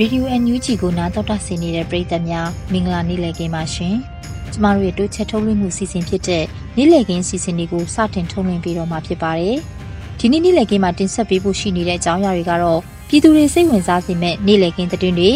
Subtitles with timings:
[0.00, 3.94] Radio NUG ကိုနားတော်တာဆင်နေတဲ့ပရိသတ်များမင်္ဂလာနေ့လည်ခင်းပါရှင်။
[4.52, 6.44] ကျမတို့ရဲ့တိုးချက်ထုတ်လွှင့်မှုစီစဉ်ဖြစ်တဲ့
[6.76, 9.56] နေ့လည်ခင်းစီစဉ်တွေကိုစတင်ထုတ်လွှင့်ပေးတော့မှာဖြစ်ပါတယ်။
[10.18, 15.30] ဒီနေ့နေ့လည်ခင်းမှာတင်ဆက်ပေးဖို့ရှိနေတဲ့အကြောင်းအရာတွေကတော့ပြည်သူတွေစိတ်ဝင်စားစေမဲ့နေ့လည်ခင်းသတင်းတွေ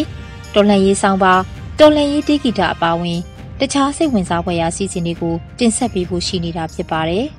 [0.53, 1.33] တော်လှန်ရေးဆောင်ပါ
[1.79, 3.19] တော်လှန်ရေးတေးဂီတအပါအဝင်
[3.59, 7.25] တခြားစိတ်ဝင်စားဖွယ်ရာစီစဉ်တွေကိုတင်ဆက်ပေးဖို့ရှိနေတာဖြစ်ပါတယ်။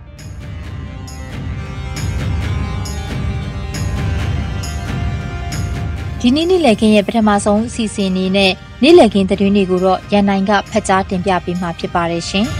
[6.23, 8.53] ဒီနေ့နေ့လည်ခင်းရဲ့ပထမဆုံးအစီအစဉ်အနေနဲ့
[8.83, 12.47] နေ့လည်ခင်းသတင်းတွေကိုတော့ရန်နိုင်ကဖတ်ကြားတင်ပြပေးမှာဖြစ်ပါတယ်ရှင်။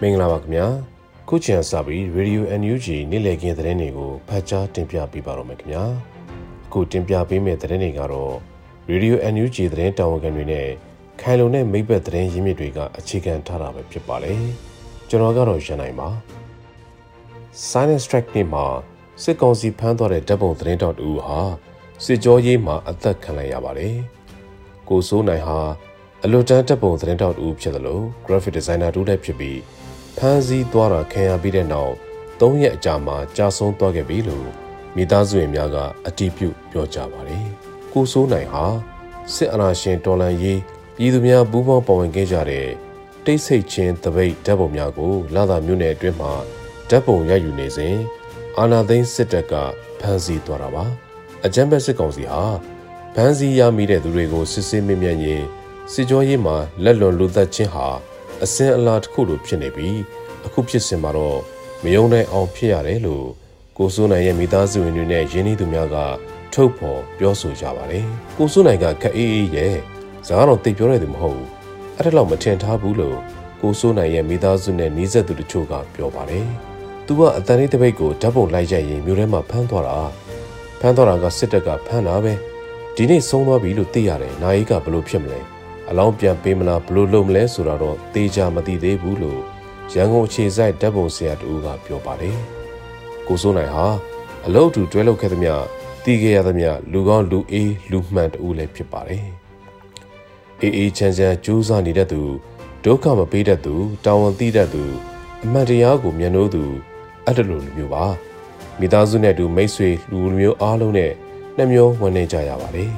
[0.00, 0.66] မင်္ဂလာပါခင်ဗျာ။
[1.28, 5.84] ခုချိန်စပြီး Radio NUG နေ့လည်ခင်းသတင်းတွေကိုဖတ်ကြားတင်ပြပေးပါတော့မယ်ခင်ဗျာ။
[6.66, 8.32] အခုတင်ပြပေးမယ့်သတင်းတွေကတော့
[8.90, 10.68] Radio NUG သတင်းတာဝန်ခံတွေနဲ့
[11.20, 14.32] ခိုင်လုံတဲ့မိဘသတင်းရင်းမြစ်တွေကအခြေခံထားတာပဲဖြစ်ပါလေ။
[15.08, 16.08] ကျွန်တော်ကတော့ရန်နိုင်ပါ။
[17.68, 18.66] Silent Strike နေ့မှာ
[19.22, 21.38] စစ်ကောင်စီဖမ်းသွားတဲ့ဓာတ်ပုံသတင်းတော်တူဟာ
[22.04, 23.96] စစ်ကြောရေးမှာအသက်ခံလိုက်ရပါတယ်။
[24.88, 25.58] ကိုစိုးနိုင်ဟာ
[26.24, 29.60] အလွတ်တန်းဓာတ်ပုံသတင်းတော်တူဖြစ်တယ်လို့ graphic designer တူလည်းဖြစ်ပြီး
[30.16, 31.92] ဖမ်းဆီးသွားတာခံရပြီးတဲ့နောက်
[32.40, 34.48] ၃ရက်အကြာမှာကြာဆုံးသွားခဲ့ပြီလို့
[34.96, 35.76] မိသားစုဝင်များက
[36.06, 37.46] အတည်ပြုပြောကြားပါတယ်။
[37.92, 38.64] ကိုစိုးနိုင်ဟာ
[39.34, 40.60] စစ်အာဏာရှင်တော်လှန်ရေး
[40.96, 42.68] ပြည်သူများပူးပေါင်းပါဝင်ခဲ့ကြတဲ့
[43.24, 46.32] တိတ်ဆိတ်ချင်းတပိတ်ဓာတ်ပုံများကိုလာသာမြို့နယ်အတွင်းမှာ
[46.90, 47.96] ဓာတ်ပုံရိုက်ယူနေစဉ်
[48.58, 49.54] အာနာသိန်းစစ်တပ်က
[50.00, 50.84] ဖမ်းဆီးသွားတာပါ
[51.44, 52.42] အကြမ်းဖက်စစ်ကောင်စီဟာ
[53.14, 55.42] ဖမ်းဆီးရမိတဲ့သူတွေကိုစစ်ဆေးမြင့်မြတ်ရင်
[55.92, 57.86] စစ်ကြောရေးမှာလက်လွန်လူသက်ချင်းဟာ
[58.42, 59.98] အစင်အလာတစ်ခုလိုဖြစ်နေပြီး
[60.46, 61.38] အခုဖြစ်စဉ်မှာတော့
[61.82, 63.26] မယုံနိုင်အောင်ဖြစ်ရတယ်လို့
[63.78, 65.96] ကိုစိုးနိုင်ရဲ့မိသားစုဝင်တွေနဲ့ရင်းနှီးသူများက
[66.52, 68.06] ထုတ်ဖော်ပြောဆိုကြပါတယ်
[68.36, 69.74] ကိုစိုးနိုင်ကခက်အေးအေးရဲ့
[70.26, 71.48] စကားတော့သိပြောရတဲ့မဟုတ်ဘူး
[71.98, 73.18] အဲ့ဒါတော့မထင်ထားဘူးလို့
[73.60, 76.48] ကိုစိုးနိုင်ရဲ့မိသားစုနဲ့နှီးဆက်သူတို့ကပြောပါတယ်
[77.06, 79.98] သူကအတန်လေးတစ်ပိတ်ကိုဓာတ်ပုံလိုက်ရိုက်ရင်မြို့ထဲမှာဖမ်းသွားတာ
[80.80, 82.32] ဖမ်းသွားတာကစစ်တပ်ကဖမ်းတာပဲ
[82.96, 85.40] ဒီနေ့ဆုံးသွားပြီလို့သိရတယ်နာယီကဘလို့ဖြစ်မလဲ
[85.90, 89.40] အလောင်းပြန်ပေးမလားဘလို့လုပ်မလဲဆိုတာတော့သေချာမသိသေးဘူးလို့
[89.92, 92.38] ရန်ကုန်အခြေစိုက်ဓာတ်ပုံဆရာတူကပြောပါတယ်
[93.26, 93.86] ကိုစိုးနိုင်ဟာ
[94.46, 95.52] အလုတ်တူတွဲလုပ်ခဲ့သမျှ
[96.04, 99.26] တည်ခဲ့ရသမျှလူကောင်းလူအေးလူမှန်တူလည်းဖြစ်ပါတယ်
[100.60, 102.22] အေးအေးချမ်းချမ်းကြိုးစားနေတဲ့သူ
[102.84, 104.84] ဒုက္ခမပေးတတ်သူတာဝန်သိတတ်သူ
[105.44, 106.64] အမှန်တရားကိုမျက်နှိုးသူ
[107.26, 108.04] အဲ့ဒါလိုလူမျိုးပါ
[108.78, 111.12] မိသားစုနဲ့တူမိတ်ဆွေလူမျိုးအားလုံးနဲ့
[111.56, 112.92] နှမျောဝင်နေကြရပါတယ်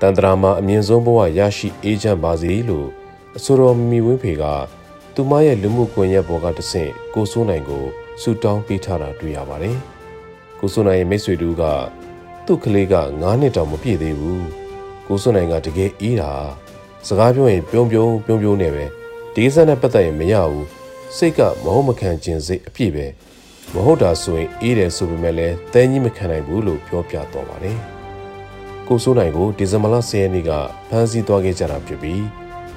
[0.00, 2.88] တန်တရာမှာအမြင့်ဆုံးဘဝရရှိအေးချမ်းပါစေလို့
[3.36, 4.44] အဆိုတော်မီဝင်းဖေက
[5.14, 7.84] သူမရဲ့လူမှုကွန်ရက်ပေါ်ကတဆင့်ကိုစိုးနိုင်ကို
[8.20, 9.76] ဆူတောင်းပေးထားတာတွေ့ရပါတယ်
[10.60, 11.62] ကိုစိုးနိုင်ရဲ့မိတ်ဆွေတူက
[12.46, 14.46] သူ့ကလေးက9နှစ်တောင်မပြည့်သေးဘူး
[15.06, 16.32] ကိုစိုးနိုင်ကတကယ်အေးတာ
[17.06, 18.84] စကားပြောရင်ပြုံးပြုံးပြုံးပြုံးနေပဲ
[19.34, 20.81] ဒီစက်နဲ့ပတ်သက်ရင်မရဘူး
[21.16, 23.06] စိတ်ကမဟုတ်မခံခြင်းစိတ်အပြည့်ပဲ
[23.74, 27.78] မဟုတ်တာဆိုရင်အေးတယ်ဆိုပေမဲ့လည်းတဲကြီးမခံနိုင်ဘူးလို့ပြောပြတော့ပါတယ်
[28.88, 30.50] ကိုစိုးနိုင်ကိုဒီဇင်ဘာလ10ရက်နေ့က
[30.88, 32.22] ဖမ်းဆီးသွားခဲ့ကြတာဖြစ်ပြီး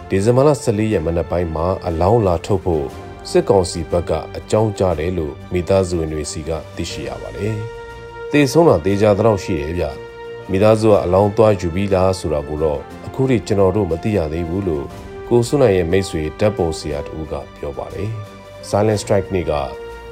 [0.09, 2.85] ဒီဇင်ဘာလ14ရက်မနက်ပိုင်းမှာအလောင်းလာထုတ်ဖို့
[3.29, 7.55] စစ်ကောင်စီဘက်ကအကြောင်းကြားတယ်လို့မိသားစုဝင်တွေစီကသိရှိရပါတယ်။
[8.31, 9.85] တေဆုံးတာတေချာတော့ရှိတယ်ဗျ။
[10.51, 14.85] မိသားစုကအလောင်းသွားယူပြီးလားဆိုတာကိုတော့အခုထိကျွန်တော်တို့မသိရသေးဘူးလို့
[15.29, 18.11] ကိုစွနိုင်ရဲ့မိတ်ဆွေဓာတ်ပုံဆရာတူကပြောပါတယ်။
[18.69, 19.53] Silent Strike နေ့က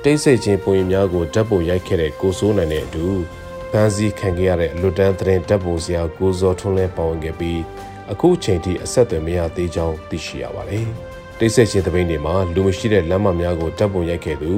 [0.04, 3.08] တိတ်ဆိတ်ခြင်းပုံရိပ်များကိုဓာတ်ပုံရိုက်ခဲ့တဲ့ကိုစိုးနိုင်တဲ့အတူ
[3.72, 7.60] ဖန်စီခံခဲ့ရတဲ့လွတ်တန်းသတင်းဓာတ်ပုံဆရာကိုဇော်ထွန်းလဲပါဝင်ခဲ့ပြီး
[8.12, 10.88] အခုချိန်ထိအဆက်အသွယ်မရသေးကြောင်းသိရှိရပါတယ်။
[11.40, 14.52] တိတ်ဆိတ်ခြင်းသတင်းတွေမှာလူမရှိတဲ့လမ်းမများကိုဓာတ်ပုံရိုက်ခဲ့သူ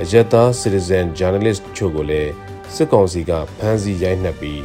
[0.00, 2.30] အယက်သား citizen journalist ချို့ကိုလည်း
[2.74, 4.62] စစ်ကောင်စီကဖမ်းဆီးရိုက်နှက်ပြီး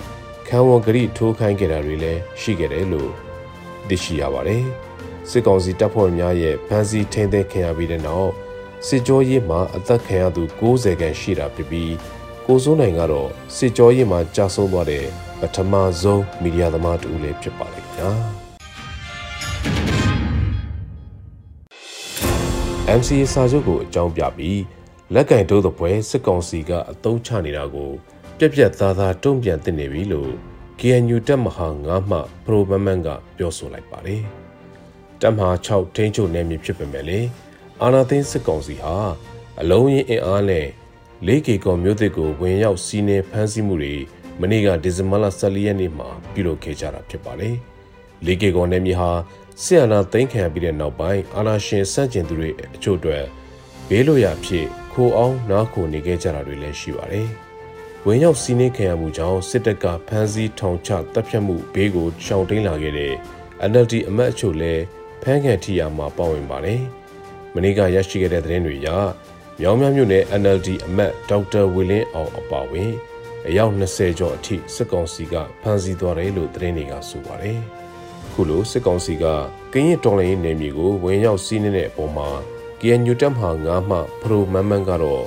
[0.47, 3.11] ခံဝန်ကတိထိုးခိုင်းခဲ့တာတွေလည်းရှိခဲ့တယ်လို့
[3.87, 4.63] သိရှိရပါတယ်။
[5.29, 8.31] စစ်ကောင်စီတပ်ဖွဲ့များရဲ့ဖမ်းဆီးထိန်းသိမ်းခံရပြီးတဲ့နောက်
[8.87, 11.93] စစ်ကြောရေးမှာအသက်ခံရသူ90ခန့်ရှိတာဖြစ်ပြီး
[12.45, 15.05] ကိုစိုးနိုင်ကတော့စစ်ကြောရေးမှာကြာဆုံးသွားတဲ့
[15.39, 18.09] ပထမဆုံးမီဒီယာသမားတူလည်းဖြစ်ပါလိမ့်ခင်ဗျာ
[22.99, 24.61] MCA စာချုပ်ကိုအကြောင်းပြပြီး
[25.13, 27.91] လက်ကင်တိုးသပွဲစစ်ကောင်စီကအသုံးချနေတာကို
[28.37, 30.31] ပြက်ပြက်သားသားတုံ့ပြန်သင့်နေပြီလို့
[30.79, 33.07] KNU တပ်မဟာ9မှပရိုဘမန်က
[33.37, 34.21] ပြောဆိုလိုက်ပါတယ်။
[35.21, 37.27] တပ်မဟာ6ထိန်းချုပ်နယ်မြေဖြစ်ပေမဲ့လည်း
[37.83, 38.95] အာနာသိန်းစစ်ကောင်စီဟာ
[39.61, 40.67] အလုံးရင်းအင်အားနဲ့
[41.27, 43.95] လေးကေကောမြို့သစ်ကိုဝင်ရောက်စီးနင်းဖမ်းဆီးမှုတွေ
[44.39, 47.55] မနေ့ကဒီဇင်ဘာလ14ရက်နေ့မှာပြုလုပ်ခဲ့ကြတာဖြစ်ပါတယ်။
[48.25, 49.11] လေးကေကောနယ်မြေဟာ
[49.61, 53.25] ဆီယနာသိမ်းခံပြီးတဲ့နောက်ပိုင်းအာနာရှင်စန့်ကျင်သူတွေအချို့အတွက်
[53.89, 57.27] ဘေးလွရာဖြစ်ခိုအောင်နားခိုနေခဲ့ကြတာတွေလည်းရှိပါတယ်။
[58.05, 63.13] ဝင်ရောက်စီးနင်းခံရမှုကြောင့်စစ်တပ်ကဖမ်းဆီးထောင်ချတပ်ဖြတ်မှုဘေးကိုရှောင်တိန်လာခဲ့တဲ့
[63.69, 64.83] NLD အမတ်အချို့လည်း
[65.21, 66.83] ဖမ်းခံထိရမှာပါဝင်ပါတယ်။
[67.55, 68.89] မနေ့ကရရှိခဲ့တဲ့သတင်းတွေအရ
[69.59, 72.91] မြောင်းမြမြို့နယ် NLD အမတ်ဒေါက်တာဝီလင်းအောင်အပါဝင်
[73.47, 77.59] အယောက်20ကျော်အထိစစ်ကောင်စီကဖမ်းဆီးသွားတယ်လို့သတင်းတွေကဆိုပါတယ်။
[78.33, 79.25] ခုလိုစစ်ကောင်စီက
[79.73, 82.29] ကရင်တော်လိုင်းနယ်မြေကိုဝင်ရောက်စီးနင်းတဲ့အပေါ်မှာ
[82.79, 85.23] KNU တပ်မဟာ9မှပရိုမန်မန်ကတော့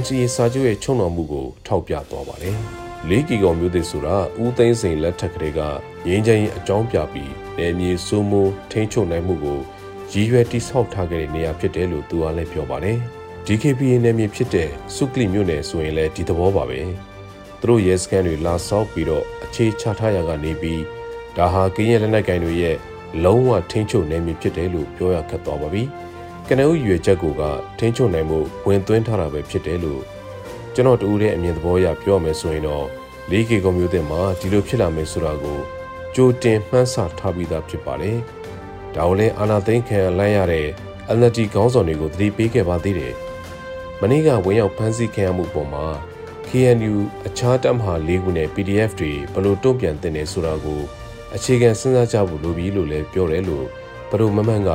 [0.00, 2.56] NCA စာချုပ်ရဲ့ချုံတော်မှုကိုထောက်ပြသွားပါတယ်။
[3.08, 5.60] လေးကီကောင်မျိုးသစ်ဆိုတာဦးသိန်းစိန်လက်ထက်ကလေးက
[6.06, 9.60] ငင်းချင်းအကြောင်းပြပြီးနယ်မြေစိုးမိုးထိန်းချုပ်နိုင်မှုကို
[10.12, 12.98] ရည်ရွယ်တိဆောက်ထားခဲ့တဲ့နေရာဖြစ်တယ်လို့သူကလည်းပြောပါတယ်။
[13.46, 16.80] DKPA နယ်မြေဖြစ်တဲ့စုကလီမြို့နယ်ဆိုရင်လည်းဒီသဘောပါပဲ။
[17.60, 20.82] သူတို့ရဲစခန်းတွေလာဆောက်ပြီးတော့အခြေချထားရကနေပြီး
[21.36, 22.76] ဒါဟာကရင်လက်နက်ကိုင်တွေရဲ့
[23.24, 25.82] လုံးဝထိန်းချုပ်နယ်မြေဖြစ်တယ်လို့ပြောရခက်သွားပါပြီ။
[26.48, 27.42] ကနဦးရွေချက်ကိုက
[27.78, 30.02] ထိန်းချုပ်နိုင်မှုဝင်သွင်းထားတာပဲဖြစ်တယ်လို့
[30.74, 32.86] ကျွန်တော်တူတဲ့အမြင်သဘောအရပြောမယ်ဆိုရင်တော့
[33.30, 35.58] 4K ကွန်ပျူတာမှာဒီလိုဖြစ်လာမယ်ဆိုတာကို
[36.14, 38.18] ကြိုတင်မှန်းဆထားပြီးသားဖြစ်ပါတယ်။
[38.96, 40.66] ဒါကိုလည်းအာနာသိန်းခံလိုက်ရတဲ့
[41.16, 43.14] NLD ခေါင်းဆောင်တွေကိုသတိပေးခဲ့ပါသေးတယ်။
[44.00, 45.86] မနေ့ကဝင်ရောက်ဖမ်းဆီးခံရမှုပေါ်မှာ
[46.48, 46.94] KNU
[47.26, 50.80] အခြားတပ်မဟာ၄ခုနဲ့ PDF တွေဘလို့တုံ့ပြန်တင်နေဆိုတာကို
[51.34, 53.66] အခြေခံစဉ်းစားကြဖို့လိုပြီလို့လည်းပြောတယ်လို့
[54.10, 54.70] ပရိုမမန်က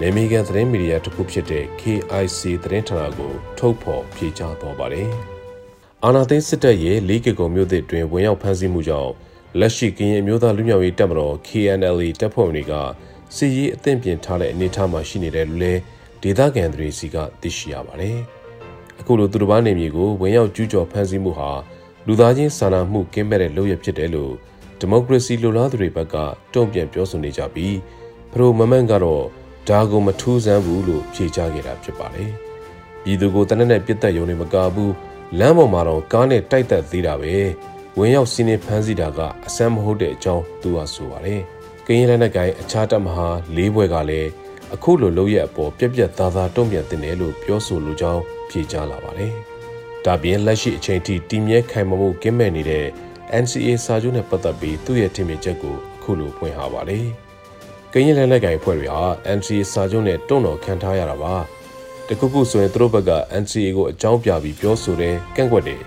[0.00, 5.08] နေမီကန်သတင်းမီဒီယာတစ်ခုဖြစ်တဲ့ KIC သတင်းဌာနကိုထုတ်ဖော်ဖြေကြားသွားပါတယ်။
[6.04, 9.12] အာနာသိန်းစစ်တပ်ရဲ့လေးကကုံမြို့သစ်တွင်ဝင်ရောက်ဖမ်းဆီးမှုကြောင့်
[9.60, 12.74] လက်ရှိကရင်အမျိုးသားလူမျိုးရေးတပ်မတော် KNLA တပ်ဖွဲ့ဝင်တွေက
[13.36, 15.80] စစ်ရေးအသင့်ပြင်ထားတဲ့အနေအထားမှာရှိနေတယ်လို့လည်း
[16.22, 18.18] ဒေသခံတွေစီကသိရှိရပါတယ်။
[19.00, 21.50] အခုလိုသူတို့ဘာနေမြေကိုဝင်ရောက်ကျူးကျော်ဖမ်းဆီးမှုဟာ
[22.06, 24.32] လူသားချင်းစာနာမှုကင်းမဲ့တဲ့လုပ်ရဖြစ်တယ်လို့
[24.78, 26.16] ဒီမိုကရေစီလိုလားသူတွေဘက်က
[26.54, 27.76] တုံ့ပြန်ပြောဆိုနေကြပြီး
[28.32, 29.24] ပရိုမမန်ကတော့
[29.68, 32.30] ဒါကိုမထူးဆန်းဘူးလို့ဖြေကြားခဲ့တာဖြစ်ပါတယ်။
[33.02, 34.92] ပြည်သူကိုတနက်နဲ့ပြစ်တက်ရုံနဲ့မကဘူး
[35.38, 37.34] လမ်းပေါ်မှာတော့ကားနဲ့တိုက်တက်သေးတာပဲ
[37.98, 41.42] ဝင်ရောက်စီးနှင်းဖမ်းဆီးတာကအဆမ်းမဟုတ်တဲ့အကြောင်းသူကဆိုပါတယ်။
[41.86, 44.30] ကရင်လက်နက်ကိုင်အခြားတပ်မဟာ၄ဘွဲကလည်း
[44.74, 49.32] အခုလိုလုပ်ရအပေါ်ပြက်ပြက်သားသားတုံ့ပြန်တင်တယ်လို့ပြောဆိုလိုကြောင်းဖြေကြားလာပါတယ်။
[50.04, 52.86] ဒါပြင်လက်ရှိအချိန်ထိတည်မြဲခိုင်မာမှုကင်းမဲ့နေတဲ့
[53.42, 57.06] NCA စာချုပ်နဲ့ပတ်သက်ပြီးသူ့ရဲ့ထင်မြင်ချက်ကိုအခုလိုဖွင့်ဟပါတယ်။
[57.92, 59.04] ကရင်လက်နက်ကိုင်အဖွဲ့တွေဟာ
[59.38, 61.34] NCA စာချုပ်နဲ့တွန်းတော်ခံထားရတာပါ
[62.08, 65.82] တခုခုဆိုရင်သူတို့ဘက်က NCA ကိုအကြောင်းပြပြီးပြောဆိုတယ်ကန့်ကွက်တယ်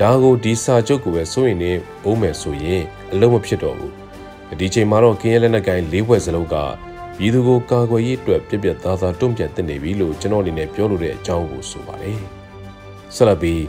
[0.00, 1.72] ဒါကိုဒီစာချုပ်ကိုပဲစိုးရင်နေ
[2.02, 3.95] ဘုံးမယ်ဆိုရင်အလုံးမဖြစ်တော့ဘူး
[4.60, 6.56] ဒီချိန်မှာတော့ကရင်လက်နက်ကိုင်၄ဘွဲ့စလုံးက
[7.18, 12.20] ပြည်သူကိုကာကွယ်ရေးအတွက်ပြက်ပြက်သားသားတွန့်ပြန်တင်နေပြီလို့ကျွန်တော်အနေနဲ့ပြောလိုတဲ့အကြောင်းကိုဆိုပါတယ်
[13.14, 13.60] ဆက်လက်ပြီး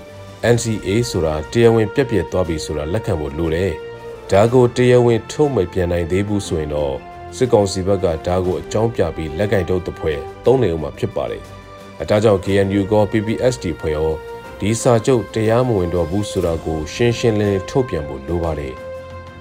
[0.53, 3.72] NCA ဆိုတာတရားဝင်ပြက်ပြက်သွားပြီဆိုတာလက်ခံဖို့လိုတယ်
[4.31, 6.96] ဒါကိုတရားဝင်ထုတ်မပြန်နိုင်သေးဘူးဆိုရင်တော့
[7.36, 11.43] စစ်ကောင်စီဘက်ကဒါကိုအကြောင်းပြပြီးလက်ကင်တုပ်တဖွဲ့သုံးနေဦးမှာဖြစ်ပါတယ်။
[12.00, 14.12] အဲဒါကြောင့် KNU က PPSD ဖွဲ့ရော
[14.60, 18.75] ဒီစာချုပ်တရားမဝင်တော့ဘူးဆိုတာကိုရှင်းရှင်းလင်းလင်းထုတ်ပြန်ဖို့လိုပါတယ်။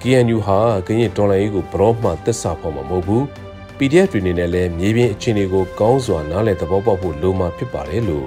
[0.03, 3.23] KNU ဟာကရင်တော်လိုင်းရေးကိုဘရော့မှသစ္စာဖော်မှာမဟုတ်ဘူး။
[3.79, 8.26] PDF တွေနေနဲ့လည်းမြေပြင်အခြေအနေကိုကောင်းစွာနားလည်သဘောပေါက်ဖို့လိုမှဖြစ်ပါတယ်လို့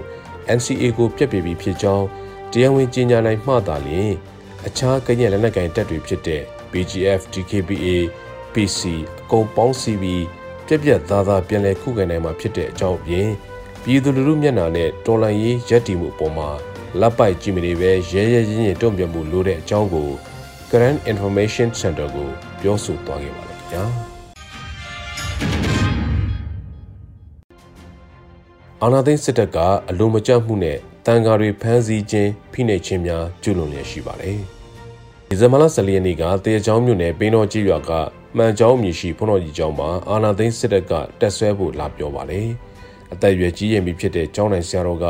[0.57, 2.05] NCA ကိုပြက်ပြပြီးဖြစ်ကြောင်း
[2.51, 4.11] တရားဝင်ကြေညာနိုင်မှသာလျှင်
[4.67, 7.87] အခြားကရင်လက်နက်ကိုင်တပ်တွေဖြစ်တဲ့ BGF, DKBA
[8.53, 8.79] PC
[9.19, 10.25] အကုန်ပေါင်းစည်းပြီး
[10.67, 13.27] ပြက်ပြက်သားသားပြန်လည်ခုခံနိုင်မှာဖြစ်တဲ့အကြောင်းအပြင်
[13.83, 16.49] ပြည်သူလူထုမျက်နှာနဲ့တော်လှန်ရေးရက်တီမှုအပေါ်မှာ
[16.99, 20.09] လက်ပိုက်ကြည့်မနေပဲရဲရဲရင်းရင်းတုံ့ပြန်မှုလိုတဲ့အကြောင်းကို
[20.71, 22.27] Grand Information Center ကို
[22.61, 23.83] ပြောဆိုသွားခဲ့ပါတယ်ခင်ဗျာ
[28.83, 29.57] အာနာသိန်းစစ်တပ်က
[29.89, 34.37] အလိုမကျမှုနဲ့တန်ဃာတွေဖမ်းဆီးခြင်းဖိနှိပ်ခြင်းများကျူးလွန်လျက်ရှိပါတယ်
[35.29, 37.91] ဒီဇင်ဘာလ14ရက်နေ့ကတေချောင်းမြို့နယ်ပင်းတော်ကြီးရွာက
[38.37, 42.41] မှန်ကျောင်းမြေရှိဖုန်းတော်ကြီးကျောင်းမှာအာနာသိန်းစစ်တပ်ကတက်ဆွဲဖို့လာပြောပါလေ
[43.13, 45.05] အသက်အရွယ်ကြီးရင်ပြီဖြစ်တဲ့ကျောင်းနိုင်ဆရာတော်က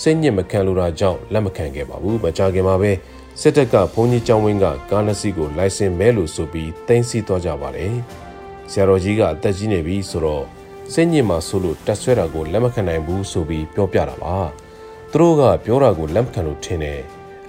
[0.00, 2.92] စိတ်ညစ်မခံလိုတာကြောင့်လက်မခံခဲ့ပါဘူးမကြခင်မှာပဲ
[3.40, 7.94] စစ်တပ်ကဘုန်းကြီးကျောင်းဝင်းကကားနှစ်စီးကိုလိုင်စင်မဲလို့ဆိုပြီးတင်စီသွားကြပါတယ်
[8.70, 10.44] ဆရာတော်ကြီးကအသက်ကြီးနေပြီဆိုတော့
[10.92, 14.36] စင်ကြီးမှာဆိုလို့တက်ဆွဲတာကိုလက်မခံနိုင်ဘူးဆိုပြီးပြောပြတာပါ
[15.12, 17.00] သူတို့ကပြောတာကိုလက်မခံလို့ထင်တယ်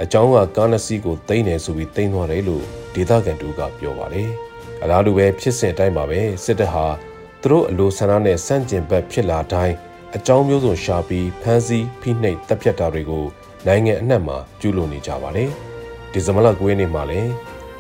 [0.02, 2.64] အကြောင်းကကားနစီကိုတိမ့်တယ်ဆိုပြီးတိမ့်သွားတယ်လို့
[2.94, 4.30] ဒေသခံတူကပြောပါတယ်
[4.82, 6.86] အလားတူပဲဖြစ်စဉ်အတိုင်းပါပဲစစ်တပ်ဟာ
[7.42, 9.76] သူတို့အလိုဆန္ဒနဲ့စန့်ကျင်ဘက်ဖြစ်လာတိုင်း
[10.16, 13.26] အကြောင်းမျိုးစုံရှာပြီးဖမ်းဆီးဖိနှိပ်တပ်ဖြတ်တာတွေကို
[13.68, 15.73] နိုင်ငံအနှံ့မှာကျူးလွန်နေကြပါတယ်
[16.14, 17.32] ဒီဇင်ဘာလ9ရက်နေ့မှာလည်း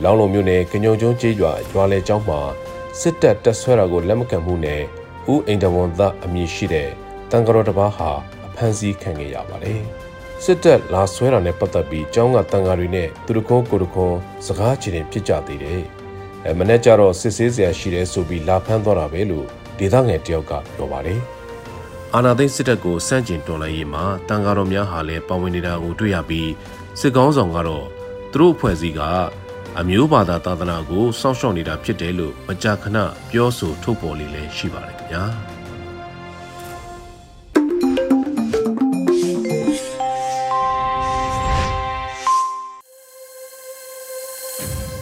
[0.03, 2.39] လောင်းလုံမြို့နယ်ကညုံကျွန်းကျေးရွာရွာလေကျောင်းမှာ
[2.99, 4.81] စစ်တပ်တပ်ဆွဲတာကိုလက်မခံမှုနဲ့
[5.31, 6.89] ဦးအိန္ဒဝန်သားအမည်ရှိတဲ့
[7.31, 8.09] တန်ကတော်တစ်ပါးဟာ
[8.45, 9.81] အဖမ်းဆီးခံခဲ့ရပါတယ်
[10.43, 14.11] စစ်တပ်လာဆွဲတာနဲ့ပတ်သက်ပြီးကျောင်းကတန်ဃာတွေနဲ့သူတကောကိုတကော
[14.45, 15.81] စကားချင်ဖြစ်ကြသေးတယ်။
[16.45, 19.45] အဲမနေ့ကျတော့စစ်ဆေးစရာရှိတယ်ဆိုပြီးလာဖမ်းသွားတာပဲလို့
[19.77, 21.19] ဒေသငယ်တယောက်ကပြောပါတယ်။
[22.13, 26.49] အာနာသိန်းစစ်တပ်ကိုစန့်ကျင်တော်လှန်ရေးမှာတန်ဃာတော်များဟာလည်းပါဝင်နေတာကိုတွေ့ရပြီး
[26.99, 27.85] စစ်ကောင်းဆောင်ကတော့
[28.33, 29.01] သူတို့အဖွဲ့အစည်းက
[29.79, 32.97] အမျိုးဘာသာသာသနာကိုစောင့်ရှောက်နေတာဖြစ်တယ်လို့မကြာခဏ
[33.29, 35.23] ပြောဆိုထုတ်ပေါ်လေးလည်းရှိပါတယ်ခင်ဗျာ။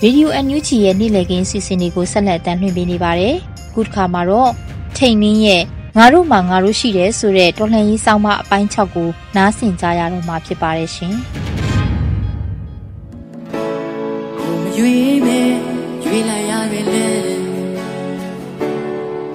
[0.04, 3.36] ရေဒီယိုအန်ယူဂျီရဲ့နေ့လည်ခင်းစီစဉ်တွေကိုဆက်လက်တင်ပြနေပါတယ်။
[3.74, 4.52] ခုတစ်ခါမှာတော့
[4.98, 5.64] ထိန်နင်းရဲ့
[5.98, 11.18] ငါတို့မှာငါတို့ရှိတယ်ဆိုတဲ့တော်လှန်ရေးစောင်းမအပိုင်း6ကိုနားဆင်ကြရတော့မှာဖြစ်ပါတယ်ရှင်။
[14.82, 15.42] ကိုမရွေးပဲ
[16.04, 17.10] ရွေးလိုက်ရတယ်လေ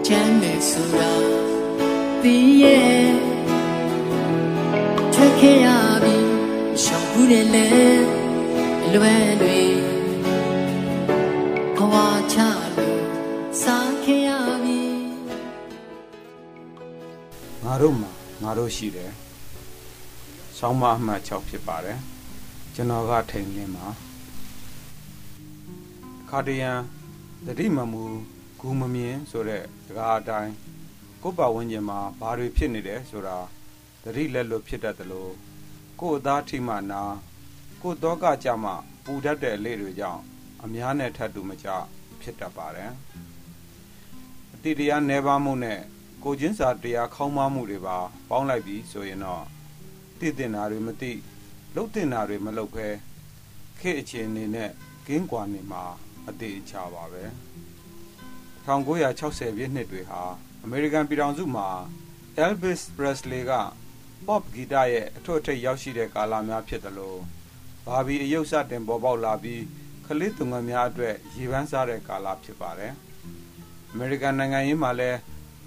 [0.06, 1.12] ချမ်းမြေဆိုတာ
[2.22, 3.06] ဒီရဲ့
[5.14, 5.68] ထွက်ခဲ့ရ
[6.02, 6.16] ပြီ
[6.82, 7.66] ရှောင်ဘူးတယ်လေ
[8.94, 9.60] လွယ်တွေ
[11.76, 11.94] ဘဝ
[12.32, 12.36] ချ
[12.76, 13.02] လို့
[13.62, 14.30] စားခဲ့ရ
[14.62, 14.80] ပြီ
[17.64, 18.10] ငါတို့မှာ
[18.42, 19.10] ငါတို့ရှိတယ်။
[20.58, 21.98] ဆောင်းမအမှတ်6ဖြစ်ပါတယ်။
[22.74, 23.86] ကျွန်တော်ကထိန်လင်းပါ။
[26.30, 26.78] ခါတရန်
[27.46, 28.04] တတိမမူ
[28.60, 30.52] ဂူမမြင်ဆိုတဲ့စကားအတိုင်း
[31.22, 33.38] ကိုယ့်ပတ်ဝန်းကျင်မှာဘာတွေဖြစ်နေတယ်ဆိုတာ
[34.02, 35.32] တတိလက်လွတ်ဖြစ်တတ်တယ်လို့
[36.00, 37.02] ကိုယ့်အသားထိမှနာ
[37.82, 38.72] ကိုယ့်တော့ကကြမှ
[39.04, 40.22] ပူတတ်တဲ့အလေးတွေကြောင့်
[40.64, 41.68] အများနဲ့ထပ်တူမကြ
[42.20, 42.90] ဖြစ်တတ်ပါတယ်။
[44.54, 45.80] အတိတရားနှဲပါမှုနဲ့
[46.24, 47.96] ကိုချင်းစာတရားခေါင်းမမှုတွေပါ
[48.28, 49.44] ပေါင်းလိုက်ပြီဆိုရင်တော့
[50.18, 51.12] တည်တင်တာတွေမသိ
[51.74, 52.88] လှုပ်တင်တာတွေမလှုပ်ခဲ
[53.78, 54.70] ခေတ်အခြေအနေနဲ့
[55.06, 55.84] ကင်းကွာနေမှာ
[56.28, 57.22] အသေးချပါပဲ
[58.66, 60.22] 1960ပြည့်နှစ်တွေဟာ
[60.64, 61.68] အမေရိကန်ပြည်ထောင်စုမှာ
[62.44, 63.52] Elvis Presley က
[64.26, 67.20] pop ဂီတရဲ့အထွတ်အထိပ်ရောက်ရှိတဲ့ကာလများဖြစ်တယ်လို့
[67.86, 69.62] ဘာဘီအယုတ်စတင်ပေါ်ပေါက်လာပြီး
[70.06, 72.92] ခလစ်သူငယ်များအတွက်ရေပန်းစားတဲ့ကာလဖြစ်ပါတယ်
[73.90, 75.18] အမေရိကန်နိုင်ငံရေးမှာလည်း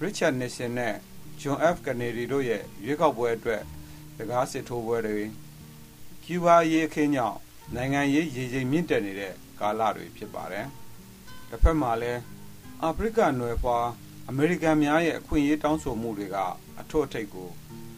[0.03, 0.95] Richard Nixon နဲ့
[1.41, 3.61] John F Kennedy တို့ရဲ့ရွေးကောက်ပွဲအတွက်
[4.17, 5.25] တကားစစ်ထိုးပွဲတွေ
[6.23, 7.37] ကျူးဘာရေးအခင်းကြောင့်
[7.75, 10.65] နိုင်ငံရေးရေချိန်မြင့်တက်နေတဲ့ ကာလတွေဖြစ်ပါတယ်။
[11.49, 12.21] တစ်ဖက်မှာလည်း
[12.81, 13.77] အာဖရိကနွယ်ဖွာ
[14.29, 16.37] အမေရိကန်များရဲ့အခွင့်အရေးတောင်းဆိုမှုတွေက
[16.79, 17.49] အထွတ်အထိပ်ကို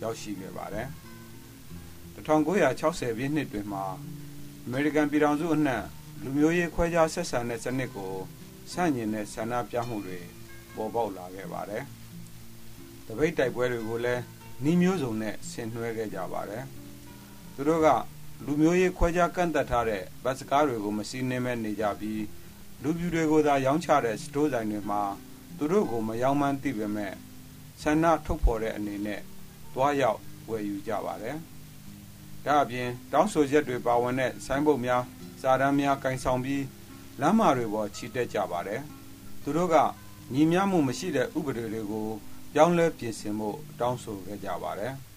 [0.02, 0.88] ရောက်ရှိခဲ့ပါတယ်။
[2.16, 3.84] 1960ပြည့်နှစ်တွင်မှာ
[4.66, 5.84] အမေရိကန်ပြည်ထောင်စုအနှံ့
[6.22, 8.14] လူမျိုးရေးခွဲခြားဆက်ဆံတဲ့စနစ်ကို
[8.72, 10.20] ဆန့်ကျင်တဲ့ဆန္ဒပြမှုတွေ
[10.76, 11.84] ပေါ်ပေါက်လာခဲ့ပါတယ်။
[13.08, 14.22] တပိတ်တိုက်ပွဲတွေကိုလည်း
[14.64, 16.64] နှီးမျိုးစုံနဲ့ဆင်နွှဲခဲ့ကြပါတယ်။
[17.56, 17.88] သူတို့က
[18.46, 22.24] လူမျိုးရေးခွဲခြားကန့်သက်ထားတဲ့ဗတ်စကားတွေကိုမစီးနှင်းမဲ့နေကြပြီး
[22.84, 25.02] လူပြူတွေကိုသာရောင်းချတဲ့စတိုးဆိုင်တွေမှာ
[25.58, 27.14] သူတို့ကိုမယောင်းမှန်းသိပေမဲ့
[27.82, 29.22] ဆန္ဒထုတ်ဖော်တဲ့အနေနဲ့
[29.74, 30.20] တွားရောက်
[30.50, 31.36] ဝယ်ယူကြပါတယ်။
[32.46, 35.04] ဒါအပြင်တောင်းဆိုချက်တွေပါဝင်တဲ့ဆိုင်းဘုတ်များ
[35.42, 36.64] စာတမ်းများကင်ဆောင်ပြီး
[37.22, 38.82] လမ်းမတွေပေါ်ချီတက်ကြပါတယ်။
[39.44, 39.76] သူတို့က
[40.34, 42.08] ညီမျှမှုမရှိတဲ့ဥပဒေတွေကို
[42.54, 44.94] ပြောင်းလဲပြင်ဆင်ဖို့တောင်းဆိုခဲ့ကြပါတယ်။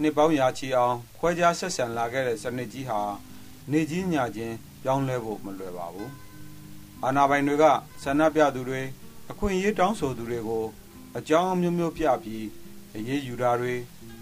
[0.00, 3.00] နှစ်ပေါင်းရာချီအောင်ခွဲခြားဆက်ဆံလာခဲ့တဲ့စနစ်ကြီးဟာ
[3.72, 6.10] နေကြီးညာချင်းပြောင်းလဲဖို့မလွယ်ပါဘူး။
[7.04, 7.64] အာဏာပိုင်တွေက
[8.02, 8.82] ဆန္ဒပြသူတွေ
[9.30, 10.64] အခွင့်အရေးတောင်းဆိုသူတွေကို
[11.18, 12.46] အကြောင်းအမျိုးမျိုးပြပြီး
[12.96, 13.74] အရေးယူတာတွေ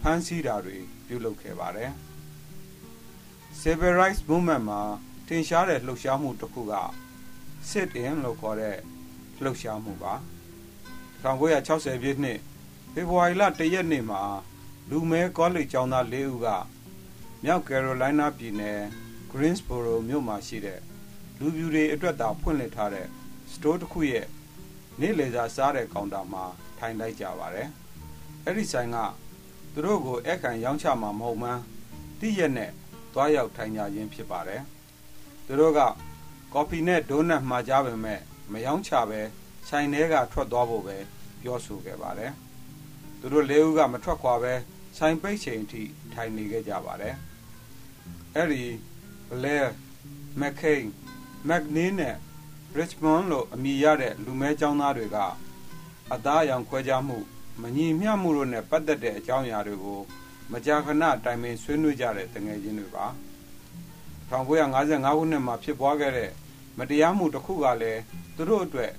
[0.02, 0.76] ဖမ်းဆီးတာတွေ
[1.06, 1.90] ပြုလုပ်ခဲ့ပါတယ်။
[3.60, 4.80] Civil Rights Movement မှာ
[5.26, 6.74] ထင်ရှားတဲ့လှုပ်ရှားမှုတစ်ခုက
[7.70, 8.76] sit in လို့ခေါ်တဲ့
[9.42, 10.14] လှုပ်ရှားမှုပါ
[11.22, 12.38] 1960ပြည့်နှစ်
[12.92, 14.22] ဖေဖော်ဝါရီလ1ရက်နေ့မှာ
[14.90, 16.46] လူမဲကောလိပ်ကျောင်းသား၄ဦးက
[17.44, 18.80] မြောက်ကယ်ရိုလိုင်းနာပြည်နယ်
[19.30, 20.80] Greensboro မြို့မှာရှိတဲ့
[21.38, 23.06] လူပြူတွေအတွက်သာဖွင့်လှစ်ထားတဲ့
[23.52, 24.26] စတိုးတစ်ခုရဲ့
[25.00, 26.44] နေ့လည်စာစားတဲ့ကောင်တာမှာ
[26.78, 27.68] ထိုင်လိုက်ကြပါတယ်။
[28.44, 28.96] အဲ့ဒီဆိုင်က
[29.72, 31.60] သူတို့ကိုအခန့်ရောင်းချမှာမဟုတ်မှန်း
[32.20, 32.70] တိရက်နဲ့
[33.12, 34.62] သွားရောက်ထိုင်ကြရင်းဖြစ်ပါတယ်။
[35.46, 35.80] သူတို့က
[36.52, 38.20] ကော်ဖီနဲ့ဒိုးနတ်မှာကြပါမယ်
[38.52, 39.20] မယောင်းချပဲ
[39.68, 40.96] ဆိုင်ထဲကထွက်သွားဖို့ပဲ
[41.42, 42.32] ပြောဆိုခဲ့ပါတယ်။
[43.20, 44.54] သူတို့လေးဦးကမထွက်ခွာပဲ
[44.98, 45.82] ဆိုင်ပိတ်ချိန်အထိ
[46.14, 47.16] ထိုင်နေခဲ့ကြပါတယ်။
[48.36, 48.64] အဲ့ဒီ
[49.30, 49.66] Blair,
[50.40, 50.84] McCain,
[51.48, 52.16] McNeil နဲ့
[52.78, 55.16] Richmond လို့အမည်ရတဲ့လူမဲចောင်းသားတွေက
[56.12, 57.18] အသားအယောင်ခွဲခြားမှု
[57.60, 60.00] မညီမျှမှုတို့နဲ့ပတ်သက်တဲ့အကြောင်းအရာတွေကို
[60.52, 63.06] မကြာခဏတိုင်ပင်ဆွေးနွေးကြတဲ့တငယ်ချင်းတွေပါ
[64.30, 66.30] 1955ခုနှစ်မှာဖြစ်ပွားခဲ့တဲ့
[66.78, 68.00] မတရားမှုတစ်ခုကလည်း
[68.36, 68.92] သူတို့အတွက်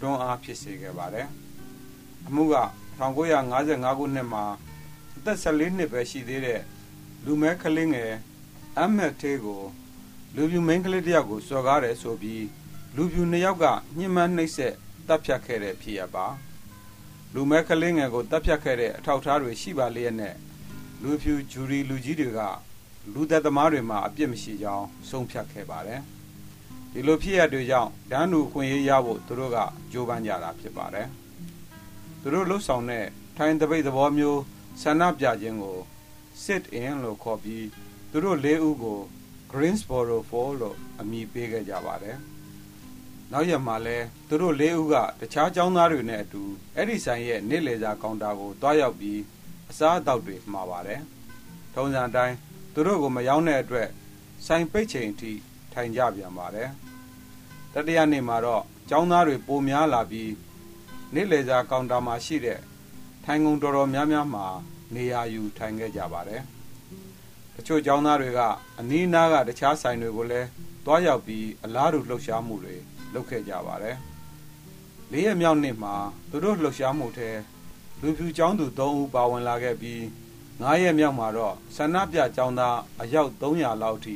[0.00, 1.28] တွန်းအားဖြစ်စေခဲ့ပါတယ်
[2.26, 2.56] အမှုက
[3.00, 4.75] 1955ခုနှစ်မှာအ
[5.26, 6.60] သက်14နှစ်ပဲရှိသေးတဲ့
[7.24, 8.12] လူမဲကလေးငယ်
[8.78, 9.62] အမက်သေးကို
[10.34, 12.46] လူပြူမင်းကလေးတယောက်ကိုစော်ကားတယ်ဆိုပြီး
[12.96, 13.64] လူပြူနှစ်ယောက်က
[13.98, 14.74] ညှဉ်းပန်းနှိပ်စက်
[15.08, 16.26] တပ်ဖြတ်ခဲ့တဲ့ဖြစ်ရပါ
[17.34, 20.34] လူမဲကလေးငယ်ကိုတပ်ဖြတ်ခဲ့တဲ့အထောက်အထားတွေရှိပါလျက်နဲ့
[21.02, 22.40] လူဖြူဂျူရီလူကြီးတွေက
[23.12, 26.00] လူသက်သမားတွေမှာအပြစ်မရှိကြောင်းဆုံးဖြတ်ခဲ့ပါတယ်
[26.92, 29.58] ဒီလိုဖြစ်ရတွေကြောင့်ဒန်းလူခွင့်ရေးရဖို့သူတို့က
[29.92, 31.08] ကြိုးပမ်းကြတာဖြစ်ပါတယ်
[32.20, 33.04] သူတို့လှုပ်ဆောင်တဲ့
[33.36, 34.40] ထိုင်တပိတ်သဘောမျိုး
[34.80, 35.78] ဆန္ဒပြခြင်းကို
[36.42, 37.66] sit in လို့ခေါ်ပြီး
[38.10, 39.00] သူတို့၄ဦးကို
[39.52, 42.16] Greensboro Fall လို့အမည်ပေးခဲ့ကြပါတယ်။
[43.32, 43.96] နောက်ရက်မှာလဲ
[44.28, 46.42] သူတို့၄ဦးကတခြားចောင်းသားတွေနဲ့အတူ
[46.76, 49.20] အဲ့ဒီဆိုင်ရဲ့နေ့လည်စာကောင်တာကိုတွားရောက်ပြီး
[49.70, 51.00] အစားအသောက်တွေမှာပါတယ်။
[51.74, 52.34] ထုံးစံတိုင်း
[52.74, 53.88] သူတို့ကိုမရောက်တဲ့အတွက်
[54.46, 55.32] ဆိုင်ပိတ်ချိန်အထိ
[55.72, 56.68] ထိုင်ကြပြန်ပါတယ်။
[57.72, 60.32] တတိယနေ့မှာတော့ចောင်းသားတွေပိုများလာပြီး
[61.14, 62.58] နေ့လည်စာကောင်တာမှာရှိတဲ့
[63.28, 64.46] ထိုင်ကုန်တော်တော်များများမှာ
[64.94, 66.42] နေရာယူထိုင်ခဲ့ကြပါတယ်။
[67.54, 68.40] တချို့ကျောင်းသားတွေက
[68.80, 70.48] အနီးနားကတခြားဆိုင်တွေကိုလည်း
[70.84, 72.76] တွားရောက်ပြီးအလားတူလှုပ်ရှားမှုတွေ
[73.14, 73.96] လုပ်ခဲ့ကြပါတယ်။
[75.12, 75.94] လေးရက်မြောက်နေ့မှာ
[76.30, 77.30] သူတို့လှုပ်ရှားမှုထဲ
[78.00, 80.00] လူဖြူကျောင်းသူ၃ဦးပါဝင်လာခဲ့ပြီး
[80.62, 84.14] ၅ရက်မြောက်မှာတော့ဆန္ဒပြကျောင်းသားအယောက်300လောက်ထိ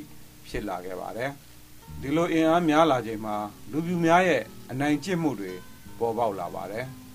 [0.49, 1.31] ဖြစ်လာခဲ့ပါတယ်။
[2.01, 3.37] ဒီလိုအင်အားများလာချိန်မှာ
[3.71, 5.53] လူဖြူများရဲ့အနိုင်ကျင့်မှုတွေ
[5.99, 6.87] ပေါ်ပေါက်လာပါတယ်။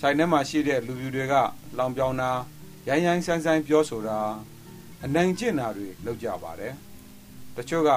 [0.00, 1.34] ဆိုင်ထဲမှာရှိတဲ့လူဖြူတွေက
[1.78, 2.30] လောင်ပြောင်တာ
[2.88, 4.18] ရိုင်းရိုင်းဆိုင်ဆိုင်ပြောဆိုတာ
[5.04, 6.74] အနိုင်ကျင့်တာတွေလုပ်ကြပါတယ်။
[7.56, 7.90] တချို့က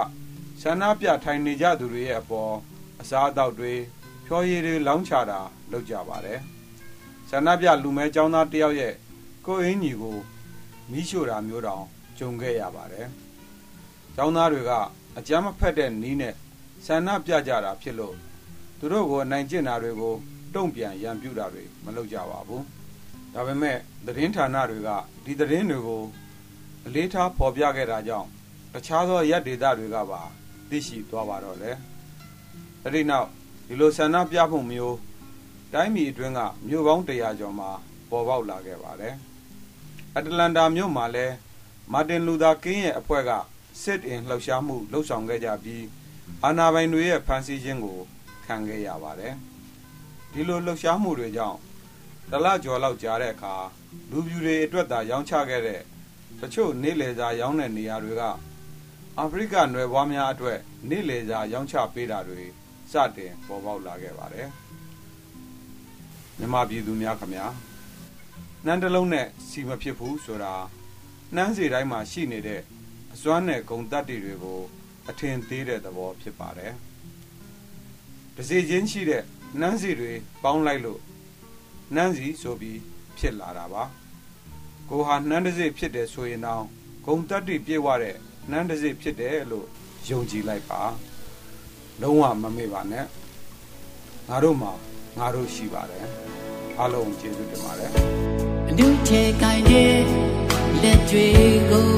[0.61, 2.53] ဆန္ဒပြထိုင်နေကြသူတွေရဲ့အပေါ်
[3.01, 3.73] အစားအသောက်တွေ
[4.25, 5.39] ဖြောရည်တွေလောင်းချတာ
[5.71, 6.39] လုပ်ကြပါတယ်။
[7.29, 8.93] ဆန္ဒပြလူမဲចောင်းသားတယောက်ရဲ့
[9.45, 10.17] ကိုအင်းကြီးကို
[10.91, 11.83] မိရှို့တာမျိုးတောင်
[12.17, 13.07] ကြုံခဲ့ရပါတယ်။
[14.17, 14.71] ចောင်းသားတွေက
[15.17, 16.33] အကြမ်းမဖက်တဲ့နီးနဲ့
[16.85, 18.15] ဆန္ဒပြကြတာဖြစ်လို့
[18.79, 20.15] သူတို့ကိုအနိုင်ကျင့်တာတွေကို
[20.55, 22.61] တုံ့ပြန်ရန်ပြုတာတွေမလုပ်ကြပါဘူး။
[23.33, 24.89] ဒါပေမဲ့သတင်းဌာနတွေက
[25.25, 26.03] ဒီသတင်းတွေကို
[26.85, 28.27] အလေးထားဖော်ပြခဲ့တာကြောင့်
[28.73, 30.21] တခြားသောရက်ဒေသတွေကပါ
[30.69, 31.77] သိရှိသွားပါတော့တယ်။
[32.85, 33.27] အဲဒီနောက်
[33.67, 34.97] ဒီလိုဆန္ဒပြမှုမျိုး
[35.73, 37.69] တိုင်းပြည်အတွင်းကမြို့ပေါင်း100ကျော်မှာ
[38.09, 39.15] ပေါ်ပေါက်လာခဲ့ပါတယ်။
[40.17, 41.35] အတလန်တာမြို့မှာလည်း
[41.91, 43.31] မာတင်လူသာကင်းရဲ့အဖွဲ့က
[43.83, 45.83] စစ်အင်လှုပ်ရှားမှုလှုပ်ဆောင်ခဲ့ကြပြီး
[46.43, 47.99] အာဏာပိုင်တွေရဲ့ဖမ်းဆီးခြင်းကို
[48.45, 49.35] ခံခဲ့ရပါတယ်။
[50.33, 51.57] ဒီလိုလှုပ်ရှားမှုတွေကြောင့်
[52.31, 53.55] တလကျော်လောက်ကြာတဲ့အခါ
[54.11, 55.81] လူပြူတွေအတွက်သာရောင်းချခဲ့တဲ့
[56.39, 58.21] တချို့နေလေစာရောင်းတဲ့နေရာတွေက
[59.17, 62.41] အာဖရိကနွယ်ဘွားများအတွက်နေလေစာရောင်းချပေးတာတွေ
[62.91, 64.47] စတင်ပေါ်ပေါက်လာခဲ့ပါတယ်
[66.39, 67.45] မြမပြည်သူများခမညာ
[68.65, 70.53] နှမ်းတလုံးနဲ့စီမဖြစ်ဘူးဆိုတာ
[71.35, 72.61] နှမ်းစီတိုင်းမှာရှိနေတဲ့
[73.13, 74.59] အစွမ်းနဲ့ဂုံတက်တွေတွေကို
[75.09, 76.73] အထင်သေးတဲ့သဘောဖြစ်ပါတယ်
[78.35, 79.23] တစီချင်းရှိတဲ့
[79.59, 80.11] နှမ်းစီတွေ
[80.43, 80.99] ပေါင်းလိုက်လို့
[81.95, 82.79] နှမ်းစီဆိုပြီး
[83.17, 83.83] ဖြစ်လာတာပါ
[84.89, 86.63] ကိုဟာနှမ်းတစိဖြစ်တယ်ဆိုရင်တော့
[87.05, 88.15] ဂုံတက်တိပြေဝတဲ့
[88.49, 89.67] နှမ်းတစိဖြစ်တယ်လို့
[90.09, 90.81] ယုံကြည်လိုက်ပါ
[92.01, 93.05] လုံးဝမမေ့ပါနဲ့
[94.29, 94.71] ငါတို့မှာ
[95.17, 96.05] ငါတို့ရှိပါတယ်
[96.79, 97.91] အားလုံးကျေးဇူးတင်ပါတယ်
[98.69, 99.97] အနုချေကိုင်းတဲ့
[100.81, 101.27] လက်တွေ
[101.69, 101.91] ကို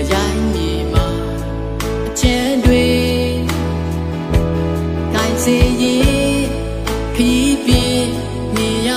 [0.00, 1.06] အရိုင်းမြေမှာ
[2.06, 2.95] အချမ်းတွေကိုင်း
[5.48, 6.46] စေရင်
[7.16, 8.12] ခီးပြင်း
[8.54, 8.90] မြင်ရ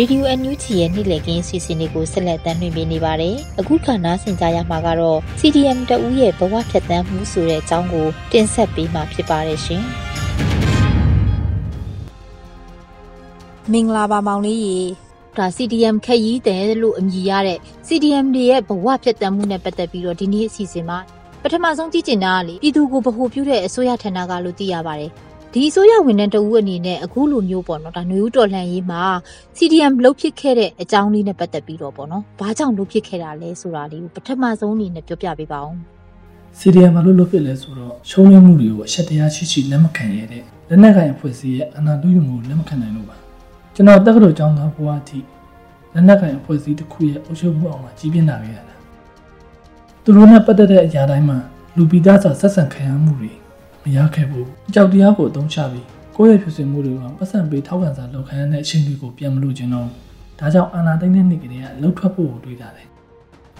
[0.00, 9.82] ရေဒီယိုအန်ယူဂျီရဲ့နေ့လည်ခင်းစီစဉ်လေးကိုဆက်လက်တင်ပြနေပါတယ်။အခုခါနားဆင်ကြရမှာကတော့ CDM တဦးရဲ့ဘဝဖြတ်သန်းမှုဆိုတဲ့အကြောင်းကိုတင်ဆက်ပေးမှာဖြစ်ပါတယ်ရှင်။
[13.72, 14.78] မင်္ဂလာပါမောင်လေးရေ
[15.36, 20.98] ဒါ CDM ခက်ရီးတယ်လို့အမည်ရတဲ့ CDM တွေရဲ့ဘဝဖြတ်သန်းမှုနဲ့ပတ်သက်ပြီးတော့ဒီနေ့အစီအစဉ်မှာ
[21.42, 25.10] ပထမဆုံးသိကျင်တာကလေပြည်သူကိုဗဟိုပြုတဲ့အစိုးရဌာနကလို့သိရပါတယ်
[25.58, 29.02] ဒီအစိုးရဝန်ထမ်းတဦးအနေနဲ့အခုလိုမျိုးပေါ့နော်ဒါຫນွေဦးတော်လှန်ရေးမှာ
[29.56, 35.72] CDM လှုပ်ဖြစ်ခဲ့တဲ့အကြောင်းလေးနဲ့ပတ်သက်ပြီးတော့ပေါ့နော်ဘာကြောင့်လှုပ်ဖြစ်ခဲ့တာလဲဆိုတာလေးကိုပထမဆုံးအနေနဲ့ပြောပြပေးပါဦး
[36.58, 43.16] CDM မှာလို့လုပ်ဖြစ်လဲဆိုတော့ရှုံးနိမှုတွေကိုအချက်တရားရှိရှိလက်မခံရတဲ့လက်နက်ကိုင်အဖွဲ့အစည်းရဲ့အနာတူးယူမှုလက်မခံနိုင်လို့ပါ
[43.74, 45.18] ကျွန်တော်တက္ကသိုလ်ကျောင်းသားဘဝအထိ
[45.94, 48.74] လက်နက်ကိုင်အဖွဲ့အစည်းတစ်ခုရဲ့အုပ်ချုပ်မှုအောင်မှာကြီးပြင်းလာခဲ့ရတာ
[50.02, 51.38] သူတို့နဲ့ပတ်သက်တဲ့အရာတိုင်းမှာ
[51.76, 53.47] လူပိသားစာဆက်ဆံခံရမှုတွေမ
[53.96, 59.88] ရခဲ့ဘူးအကြောက်တရားကိုအသုံးချပြီးကိုယ့်ရဲ့ဖြစ်စဉ်မှုတွေကပတ်စံပေးထောက်ခံစာလောက်ခံရတဲ့အချိန်တွေကိုပြန်မလို့ခြင်းတော့
[60.38, 62.86] ဒါကြောင့်အာနာသိမ့်တဲ့နေ့ကလေးကလှုပ်ထွက်ဖို့တွေးတာတယ်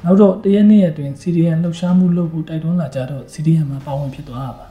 [0.04, 4.66] နောက်တော့တရက်နေ့အတွင်း CDN လှုပ်ရှားမှုလုပ်ဖို့တိုက်တွန်းလာကြတော့ CDN မှာပါဝင်ဖြစ်သွားတာပါ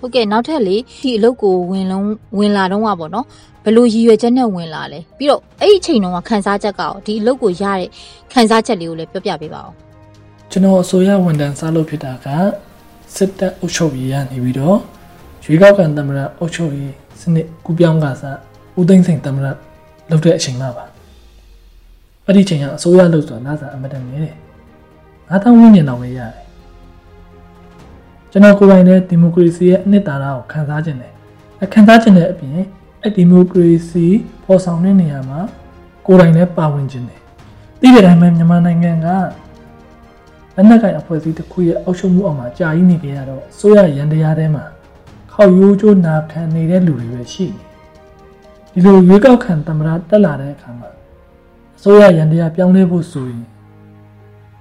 [0.00, 2.06] ဟုတ်ကဲ့နောက်ထပ်လေဒီအလုပ်ကိုဝင်လုံး
[2.38, 3.26] ဝင်လာတော့ကပေါ့နော်
[3.64, 7.88] ဘယ်လိုရည်ရွယ်ချက်နဲ့ဝင်လာလဲပြီးတော့အဲ့ဒီအချိန်တုန်းကခန်းစားချက်ကရောဒီအလုပ်ကိုရတဲ့
[8.32, 9.72] ခန်းစားချက်လေးကိုလည်းပြောပြပေးပါဦး
[10.50, 12.26] ကျွန်တော်အစိုးရဝန်ထမ်းစားလို့ဖြစ်တာက
[13.14, 14.78] စစ်တပ်အုပ်ချုပ်ရေးရနေပြီးတော့
[15.44, 18.38] ရွေးကောက်ခံသမ္မတအုပ်ချုပ်ရေးစနစ်ကူပြောင်းကစား
[18.78, 19.46] ဦးသိန်းစိန်သမ္မတ
[20.10, 20.84] လုပ်တဲ့အချိန်မှပါ
[22.24, 24.34] အဲ့ဒီအချိန်ကအစိုးရလုပ်ဆိုတာနားစာအမတန်နေတယ်
[25.28, 26.32] ငါးတောင်းဝင်းညင်တော်ပဲရတယ်
[28.30, 31.12] ကျွန်တော်ကိုယ်ပိုင်တဲ့ဒီမိုကရေစီရဲ့အနှစ်သာရကိုခံစားခြင်းတယ်
[31.62, 32.52] အခံစားခြင်းတဲ့အပြင်
[33.02, 34.06] အဲ့ဒီမိုကရေစီ
[34.44, 35.40] ပေါ်ဆောင်တဲ့နေရာမှာ
[36.06, 37.20] ကိုယ်တိုင်လည်းပါဝင်ခြင်းတယ်
[37.80, 39.08] သိတဲ့အတိုင်းပဲမြန်မာနိုင်ငံက
[40.60, 44.64] လက်နက်ကိုင်အဖွဲ့အစည်းတစ်ခုရဲ့အောက်ချုပ်မှုအောက်မှာကြာကြီးနေကြရတော့ဆိုရရန်တရားထဲမှာ
[45.32, 47.46] ခောက်ရိုးကျိုးနာခံနေတဲ့လူတွေပဲရှိ
[48.72, 50.90] နေဒီလိုရွေးကောက်ခံသမ္မတတက်လာတဲ့အခါမှာ
[51.78, 53.42] အစိုးရရန်တရားပြောင်းလဲဖို့ဆိုရင်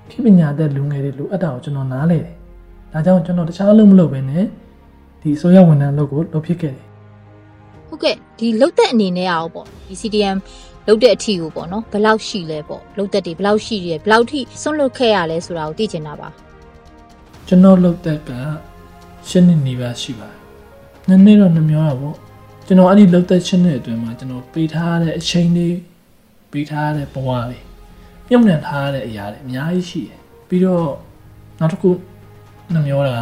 [0.09, 2.35] ခေပညာတဲ့လူငယ်တွေလိုအပ်တာကိုကျွန်တော်နားလေတယ်
[2.93, 4.45] ဒါကြောင့်ကျွန်တော်တခြားအလုပ်မလုပ်ဘဲနဲ့
[5.21, 6.85] ဒီအစိုးရဝန်ထမ်းလုပ်ကိုလုပ်ဖြစ်ခဲ့တယ်
[7.87, 10.37] ဟုတ်ကဲ့ဒီလုတ်သက်အနေနဲ့အောင်ပေါ့ဒီ CDM
[10.87, 16.29] လုတ်တဲ့အထီကိုပေါ့နော်ဘယ်လောက်ရှိလဲပေါ့လုတ်သက်တွေဘယ်လောက်ရှိရဲဘယ်လောက်ထိစွန့်လွတ်ခဲ့ရလဲဆိုတာကိုသိချင်တာပါ
[17.47, 18.31] ကျွန်တော်လုပ်တဲ့က
[19.29, 20.37] ရှင်းနေနေပါရှိပါတယ်
[21.09, 22.15] နည်းနည်းတော့နှမျောတာပေါ့
[22.65, 25.77] ကျွန်တော်အဲ့ဒီလုပ်တဲ့ရှင်းတဲ့အတွင်းမှာကျွန်တော်ပေးထားတဲ့အချိန်လေး
[26.51, 27.63] ပေးထားတဲ့ဘဝလေး
[28.29, 30.87] မြုပ်နှံထားတဲ့အရာတွေအများကြီးရှိတယ်ပြီးတော့
[31.59, 31.89] နောက်တစ်ခု
[32.73, 33.21] နှမျောတာက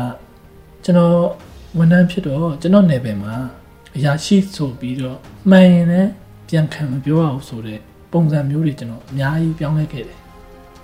[0.84, 1.17] ကျွန်တော်
[1.78, 3.36] ဝန်ထမ်းဖြစ်တော့ကျွန်တော်နယ်ပယ်မှာ
[3.95, 5.17] အရာရှိဆိုပြီးတော့
[5.49, 6.12] မှန်ရင်လည်း
[6.47, 7.79] ပြန်ခံမပြောရအောင်ဆိုတဲ့
[8.12, 10.17] ပုံစံမျိုးတွေကျွန်တော်အများကြီးပြောင်းလဲခဲ့တယ်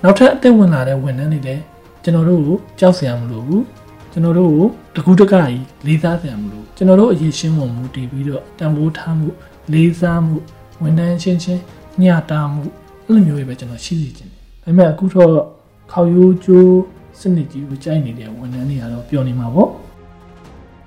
[0.04, 1.63] နောက်ထပ်အသက်ဝင်လာတဲ့ဝန်ထမ်းတွေလည်း
[2.04, 3.63] ကျွန်တော်တို့ကိုကြောက်စရာမလိုဘူး
[4.12, 9.28] ကျွန်တော်တို့ကိုတကူးတကကြီးလေးစားစရာမလိုကျွန်တော်တို့အရေးရှင်းပုံမူတည်ပြီးတော့တန်ဖိုးထားမှု
[9.74, 10.36] လေးစားမှု
[10.82, 11.62] ဝန်ထမ်းချင်းချင်း
[12.02, 12.63] ညတာမှု
[13.06, 15.32] အဲ့လိုမျိုးတွေပဲကျွန်တော်ရှိစီခြင်းတယ်ဒါပေမဲ့အခုတော့
[15.91, 16.76] ခေါရိုးကျိုး
[17.19, 19.69] စနစ်ကြီးကိုကြိုက်နေတဲ့ဝန်ထမ်းတွေကတော့ပြောနေမှာပေါ့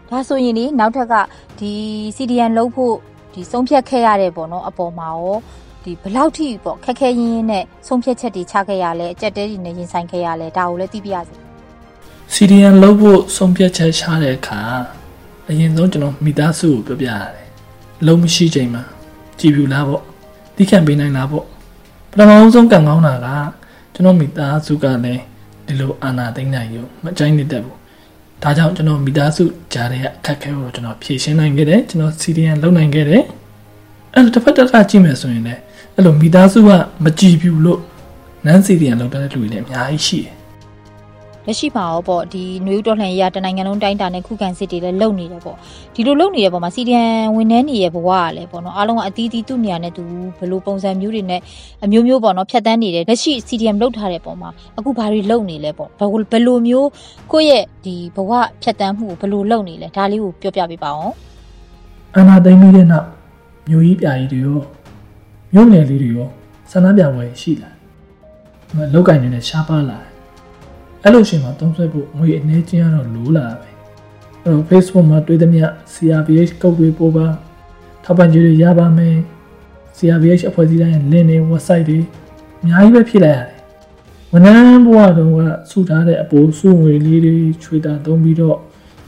[0.08, 1.14] ဒါဆိုရင်ဒီနောက်ထပ်က
[1.58, 1.72] ဒီ
[2.16, 2.94] CDM လုတ်ဖို့
[3.34, 5.36] ဒီဆုံးဖြတ်ခဲ့ရတဲ့ပေါ့နော်အပေါ်မှာရော
[5.84, 11.34] ဒီဘယ်လောက်ထိပေါ့ခက်ခဲရင်းရင်းနဲ့ဆုံးဖြတ်ချက်တွေချခဲ့ရလဲအကြက်တဲတွေနဲ့ရင်ဆိုင်ခဲ့ရလဲဒါကိုလည်းသိပြရစီ
[12.34, 14.60] CDN လုပ်ဖို့ဆုံးဖြတ်ချက်ချတဲ့အခါ
[15.48, 17.48] အရင်ဆုံးကျွန်တော်မိသားစုကိုပြောပြရတယ်။
[18.06, 18.82] လုံးမရှိချိန်မှာ
[19.40, 20.02] ကြည်ပြူလားပေါ့။
[20.56, 21.44] တိခံပေးနိုင်လားပေါ့။
[22.10, 23.28] ပထမဆုံးကံကောင်းတာက
[23.94, 25.22] ကျွန်တော်မိသားစုကလည်း
[25.66, 27.76] ဒီလိုအာနာသိမ့်နိုင်ရောမကြိုက်နေတတ်ဘူး။
[28.44, 33.22] ဒါကြောင့်ကျွန်တော်မိသားစုကြားတဲ့အခက်အခဲကိုကျွန်တော်ဖြေရှင်းနိုင်ခဲ့တယ်။ကျွန်တော် CDN လုပ်နိုင်ခဲ့တယ်။
[34.14, 35.60] အဲ့လိုတစ်ဖက်တစ်ခါကြည့်မယ်ဆိုရင်လည်း
[35.94, 36.70] အဲ့လိုမိသားစုက
[37.04, 37.80] မကြည်ပြူလို့
[38.44, 40.34] နန်း CDN လုပ်တဲ့လူတွေလည်းအများကြီးရှိတယ်
[41.46, 45.56] လက်ရှိမှာရောပေါ့ဒီနွေဦးတော်လှန်ရေးကတနိုင်ငံလုံးတိုင်းတာနဲ့ခုခံစစ်တွေလည်းလုပ်နေတယ်ပေါ့
[45.94, 50.02] ဒီလိုလုပ်နေတဲ့ပုံမှာစီဒီအန်ဝန်ထမ်းတွေရဲ့ဘဝကလည်းပေါ့နော်အားလုံးကအသီးသီးသူ့နေရာနဲ့သူ
[50.38, 51.40] ဘယ်လိုပုံစံမျိုးတွေနဲ့
[51.84, 56.88] အမျိုးမျိုးပေါ့နော်ဖြတ်တန်းနေတယ်လက်ရှိ CDM လုပ်ထားတဲ့ပုံမှာအခုဘာတွေလုပ်နေလဲပေါ့ဘယ်လိုဘယ်လိုမျိုး
[57.32, 61.14] ကိုယ့်ရဲ့ဒီဘဝဖြတ်တန်းမှုကိုဘယ်လိုလုပ်နေလဲဒါလေးကိုပြောပြပေးပါအောင်
[62.16, 63.06] အာနာသိမ့်ပြီးတဲ့နောက်
[63.70, 64.60] မျိုးကြီးပြာကြီးတွေရော
[65.54, 66.28] မျိုးငယ်လေးတွေရော
[66.70, 67.76] ဆန္ဒပြပွဲရှိလာတယ်။
[68.74, 70.12] မလောက်ကင်နေတဲ့ရှားပါလာတယ်။
[71.06, 73.68] အဲ့လိုရှင်မှာတုံးဆွဲဖို့ငွေအနေချင်းရတော့လိုလာပဲ။
[74.42, 77.26] အဲ့တော့ Facebook မှာတွေ့သမျှ CRPH ကုတ်တွေပို့ပါ
[78.04, 79.16] ထောက်ပံ့ကြေးတွေရပါမယ်။
[79.96, 81.98] CRPH အဖွဲ့အစည်းတိုင်းရဲ့ link တွေ website တွေ
[82.62, 83.58] အများကြီးပဲဖြည့်လိုက်ရတယ်။
[84.32, 85.40] ဝန်ထမ်းဘဝတုန်းက
[85.70, 88.56] စုထားတဲ့အပိုးစုငွေလေးတွေချွေတာသုံးပြီးတော့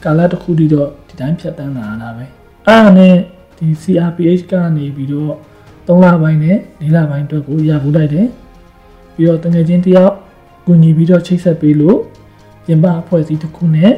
[0.03, 2.25] ကာလတစ်ခုတည်းတော့ဒီတိုင်းဖြတ်တန်းလာရတာပဲ။
[2.67, 3.15] အဲ့ဒါနဲ့
[3.57, 5.33] ဒီ CRPH ကနေပြီးတော့
[5.87, 8.27] 3လပိုင်းနဲ့4လပိုင်းအတွက်ကိုရဖို့လိုက်တယ်
[9.15, 10.13] ပြီးတော့တငယ်ချင်းတယောက်
[10.67, 11.97] ကူညီပြီးတော့ချိတ်ဆက်ပေးလို့
[12.65, 13.93] ပြင်ပအဖွဲ့အစည်းတစ်ခုနဲ့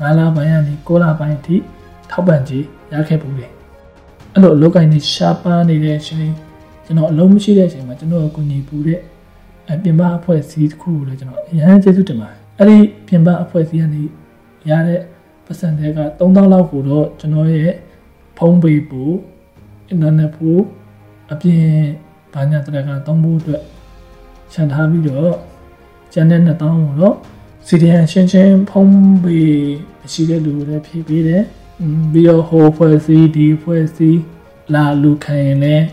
[0.00, 1.56] 9လပိုင်းကနေ9လပိုင်းအထိ
[2.10, 3.50] ထောက်ပံ့ကြေးရခဲ့ပူတယ်
[4.32, 6.32] အဲ့လိုအလုပ်ကိုင်းနေရှားပါနေတဲ့အချိန်
[6.84, 9.00] ကျွန်တော်အလုံးမရှိတဲ့အချိန်မှာကျွန်တော်ကိုကူညီပူတဲ့
[9.68, 14.02] အပြင်ပအဖွဲ့အစည်းတစ်ခုကိုလည်းကျွန်တော်အရန်ကျေးဇူးတင်ပါတယ်အဲ့ဒီပြင်ပအဖွဲ့အစည်းကနေ
[14.70, 15.00] ရတဲ့
[15.46, 17.72] ပတ်စံတွေက3000လောက်ကိုတော့ကျွန်တော်ရဲ့
[18.38, 19.02] ဖုန်းပေပူ
[19.88, 20.48] အင်တာနက်ပူ
[21.32, 21.66] အပြင်
[22.34, 23.62] ဘာညာတရကသုံးဖို့အတွက်
[24.52, 25.34] ခြံထားပြီးတော့
[26.16, 27.16] ကျန်တဲ့2000ကိုတော့
[27.66, 29.50] CDN ရှင်းချင်းဖုံးပေး
[30.00, 31.42] မရှိတဲ့လူတွေလည်းဖြည့်ပေးတယ်
[32.12, 34.20] ပြီးတော့ဟိုဖွဲ့စည်းဒီဖွဲ့စည်း
[34.74, 35.84] လာလူခံရင်လည်း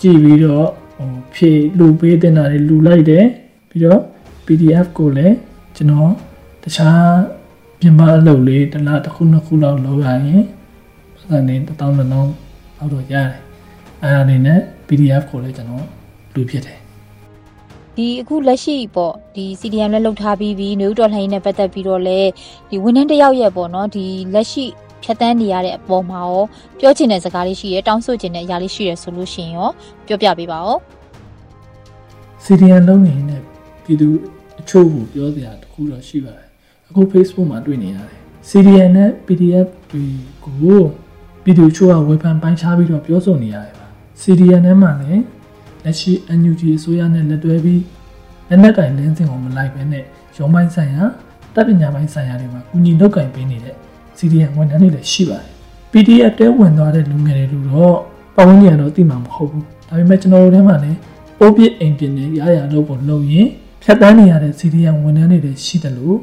[0.00, 3.24] ကြည့်ပြီးတော့ဟိုဖြည့်လူပေးတင်တာတွေလူလိုက်တယ်
[3.70, 4.00] ပြီးတော့
[4.46, 5.34] PDF ကိုလည်း
[5.76, 6.12] ကျွန်တော်
[6.62, 7.02] တခြား
[7.80, 10.44] ပြင်ပအလုပ်လေးတစ်လားတစ်ခုနှစ်ခုလောက်လုပ်ရရင်
[11.12, 13.30] ပတ်စံနေ1000 2000လောက်တော့ရတယ်
[14.02, 15.86] အဲဒါနေနဲ့ PDF ကိုလည်းကျွန်တော်
[16.34, 16.83] လူဖြစ်တယ်
[17.96, 22.30] ဒီအခုလက်ရှိပေါ့ဒီ CDM လည်းလုပ်ထားပြီးပြီးနေဦးတော်လှန်ရေးနဲ့ပတ်သက်ပြီးတော့လည်း
[22.70, 24.64] ဒီဝန်ထမ်းတယောက်ရဲ့ပေါ့နော်ဒီလက်ရှိ
[25.02, 26.42] ဖြတ်တန်းနေရတဲ့အပေါ်မှာရော
[26.78, 29.70] ပြောချင်တဲ့စကားလေးရှိရတောင်းဆိုချင်တဲ့အရာလေးရှိရဆိုလို့ရှိရင်ရော
[30.06, 30.76] ပြောပြပေးပါဦး
[32.44, 33.40] CDM လုံးနေနဲ့
[33.84, 34.08] ပြည်သူ
[34.60, 36.48] အချို့ကိုပြောစရာတခုတော့ရှိပါတယ်
[36.88, 40.04] အခု Facebook မှာတွေ့နေရတယ် CDM နဲ့ PDF တွေ
[40.44, 40.80] ကို
[41.44, 43.86] ပြည်သူချို့ကဝေဖန်ပိုင်းခြားပြီးတော့ပြောဆိုနေရတယ်ပါ
[44.22, 45.22] CDM နဲ့မှလည်း
[45.84, 47.82] လက်ရှိ NUG အစိုးရနဲ့လက်တွဲပြီး
[48.48, 50.04] လက်နက်ကင်လင်းစင်ကိုမလိုက်ဘဲနဲ့
[50.36, 51.04] ရုံးပိုင်းဆိုင်ရာ
[51.54, 53.74] တပ်ပညာပိုင်းဆိုင်ရာတွေမှာကူညီလုပ်ကင်ပေးနေတဲ့
[54.18, 55.52] CDM ဝန်ထမ်းတွေလည်းရှိပါတယ်
[55.92, 57.96] PDF တဲဝင်သွားတဲ့လူငယ်တွေလို့တော့
[58.36, 60.98] ပတ်ဝန်းကျင်ကတော့သိမှာမဟုတ်ဘူးဒါပေမဲ့ကျွန်တော်တို့ထဲမှာလည်း
[61.38, 63.48] ပိုးပြစ်အိမ်ပြင်နဲ့ရရလုပ်ဖို့လုပ်ရင်
[63.82, 66.18] ဖြတ်တန်းနေရတဲ့ CDM ဝန်ထမ်းတွေလည်းရှိတယ်လို့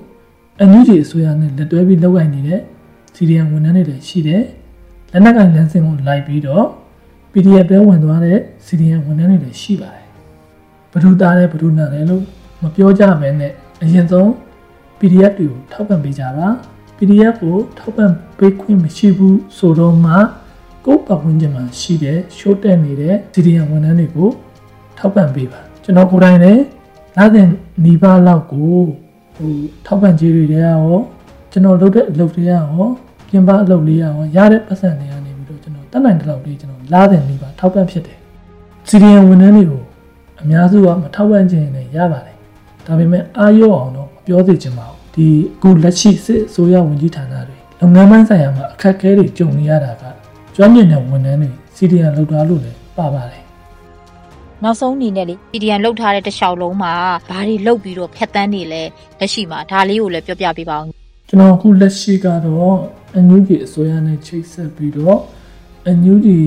[0.59, 2.59] အန်ယူဂျီအစိုးရနဲ့လက်တွဲပြီးလုပ်ကိုင်နေတဲ့
[3.15, 4.43] CDM ဝန်ထမ်းတွေလည်းရှိတယ်
[5.11, 6.65] လက်နက်ကင်လမ်းစဉ်ကိုလိုက်ပြီးတော့
[7.33, 10.07] PDF ပဲဝင်သွားတဲ့ CDM ဝန်ထမ်းတွေလည်းရှိပါတယ်
[10.91, 12.23] ဘဒုသားတဲ့ဘဒုနာတယ်လို့
[12.61, 14.27] မပြောကြဘဲနဲ့အရင်ဆုံး
[14.99, 16.47] PDF တွေကိုထောက်ပံ့ပေးကြပါ
[16.97, 20.13] PDF ကိုထောက်ပံ့ပေးခွင့်မရှိဘူးဆိုတော့မှ
[20.85, 24.29] ကိုယ့်ပတ်ဝန်းကျင်မှာရှိတဲ့ရှိုးတက်နေတဲ့ CDM ဝန်ထမ်းတွေကို
[24.97, 26.63] ထောက်ပံ့ပေးပါကျွန်တော်ကိုယ်တိုင်လည်း
[27.17, 27.45] လာတဲ့
[27.85, 28.75] နီးပါးလောက်ကို
[29.35, 29.51] ဟို
[29.85, 30.85] ထောက်ပံ့ကြေးတွေရော
[31.51, 32.65] ကျွန်တော်လုပ်တဲ့အလုပ်တွေရော
[33.27, 38.17] ပြင်ပအလုပ်လေးရောရတဲ့ပတ်စံတွေကနေပြီးတော့ကျွန်တော်တက်နိုင်တဲ့လောက်လေးကျွန်တော် လာတဲ့နီးပါးထောက်ပံ့ဖြစ်တယ်
[38.89, 39.83] CDM ဝန်ထမ်းတွေကို
[40.41, 42.37] အများစုကမထောက်ပံ့ခြင်းနဲ့ရပါတယ်
[42.85, 50.03] ဒါပေမဲ့အားရောအောင်တော့ပြောသိချင်ပါဘူးဒီအခုလက်ရှိစစ်အစိုးရဝန်ကြီးဌာနတွေလုပ်ငန်းပိုင်းဆိုင်ရာမှာအခက်အခဲတွေကြုံနေရတာက
[50.55, 53.43] ကျွမ်းကျင်တဲ့ဝန်ထမ်းတွေ CDN လောက်ထားလို့လည်းပါပါတယ်
[54.63, 56.93] နောက်ဆုံးအနေနဲ့လေ CDN လောက်ထားတဲ့တခြားလုံးမှာ
[57.29, 58.81] ဘာတွေလောက်ပြီးတော့ဖြတ်တန်းနေလဲ
[59.19, 60.85] လက်ရှိမှာဒါလေးကိုလည်းပြောပြပေးပါဦး
[61.29, 62.77] ကျွန်တော်အခုလက်ရှိကတော့
[63.13, 65.19] အန်ယူဂျီအစိုးရနဲ့ချိတ်ဆက်ပြီးတော့
[65.85, 66.37] အန်ယူဂျီ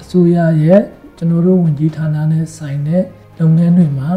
[0.00, 0.80] အစိုးရရဲ့
[1.16, 3.02] ကျွန်တော်တို့ဝန်ကြီးဌာနနဲ့ဆိုင်တဲ့
[3.38, 4.10] လုပ်ငန်းတွေမှာ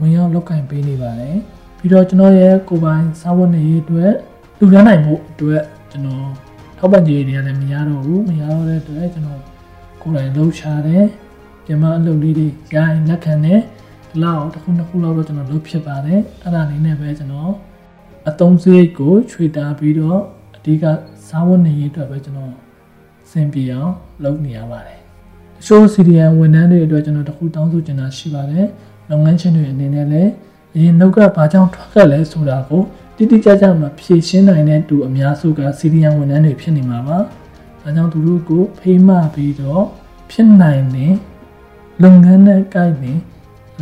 [0.00, 1.36] ဝင်ရောက်လုပ်ကင်ပေးနေပါတယ်
[1.78, 4.12] ပြီးတော့ကျွန်တော်ရဲ့ကိုပိုင်စာဝတ်နေရေးအတွက်
[4.58, 6.28] လူရနိုင်မှုအတွက်ကျွန်တော်
[6.78, 9.40] ထောက်ပံ့ကြေးတွေကလည်းမရတော့ဘူးမရတော့တဲ့အတွက်ကျွန်တော်
[10.02, 11.04] ကိုယ်တိုင်လှုပ်ရှားတယ်
[11.64, 13.60] ပြန်မအလုပ်လေးတွေရရင်လက်ခံတယ်
[14.10, 17.52] ဒီလောက်တစ်ခုနှစ်ခုလောက်တော့ကျွန်တော်လုပ်ဖြစ်ပါတယ်အဲ့ဒါလေးနဲ့ပဲကျွန်တော်
[18.28, 20.20] အသုံးစရိတ်ကိုခြွေတာပြီးတော့
[20.56, 20.84] အဓိက
[21.28, 22.65] စာဝတ်နေရေးအတွက်ပဲကျွန်တော်
[23.36, 23.92] စင်ပြေအောင်
[24.24, 24.98] လုပ်နေရပါတယ်
[25.56, 28.66] တချို့ CDN ဝန်ထမ်းတွေအတွက်ကျွန်တော်တခုတောင်းဆိုချင်တာရှိပါတယ်
[29.10, 30.30] လုပ်ငန်းရှင်တွေအနေနဲ့လည်း
[30.74, 32.82] အရင်နှုတ်ကဘာကြောင့်ထွက်ခဲ့လဲဆိုတာကို
[33.16, 37.18] တိတိကျကျမှဖြေရှင်းနိုင်တဲ့သူအများစုကစီရီယံဝန်ထမ်းတွေဖြစ်နေမှာပါ။
[37.82, 39.84] ဒါကြောင့်သူတို့ကိုဖေးမပြီးတော့
[40.30, 41.14] ဖြစ်နိုင်တဲ့
[42.02, 43.20] လုပ်ငန်းနဲ့ကိုက်ပြီး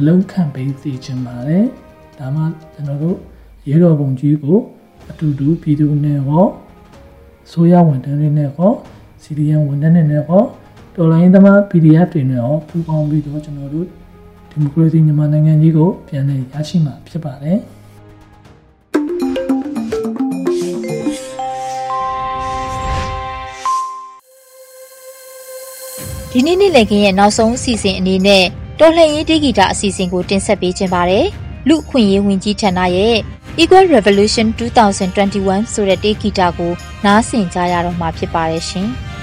[0.06, 1.64] လုံခံပေးစီချင်ပါတယ်။
[2.18, 2.42] ဒါမှ
[2.74, 3.18] ကျွန်တော်တို့
[3.68, 4.58] ရေတော်ပုံကြီးကို
[5.10, 6.46] အတူတူပြည်သူနဲ့ဟော
[7.50, 8.72] ဆိုရဝန်ထမ်းတွေနဲ့ဟော
[9.24, 10.42] စီရီယံဝန်ထမ်းတွေနဲ့ဟော
[10.96, 13.86] တော်လိုင်းသမား PDF တွေနဲ့ဟောပူးပေါင်းပြီးတော့ကျွန်တော်တို့
[14.50, 17.58] ဒီမိုကရေစီမြန်မာနိုင်ငံကြီးကိုပြန်လည်ရရှိမှာဖြစ်ပါတယ်
[26.32, 28.44] ဒီနေ့နေ့လည်ခင်းရဲ့နောက်ဆုံးအစီအစဉ်အနေနဲ့
[28.80, 31.26] တော်လှန်ရေးဒေဂီတာအစီအစဉ်ကိုတင်ဆက်ပေးခြင်းပါတယ်
[31.68, 33.16] လူအခွင့်အရေးဝန်ကြီးဌာနရဲ့
[33.62, 36.72] Equal Revolution 2021ဆိုတဲ့ဒေဂီတာကို
[37.04, 38.90] နားဆင်ကြရတော့မှာဖြစ်ပါတယ်ရှင်။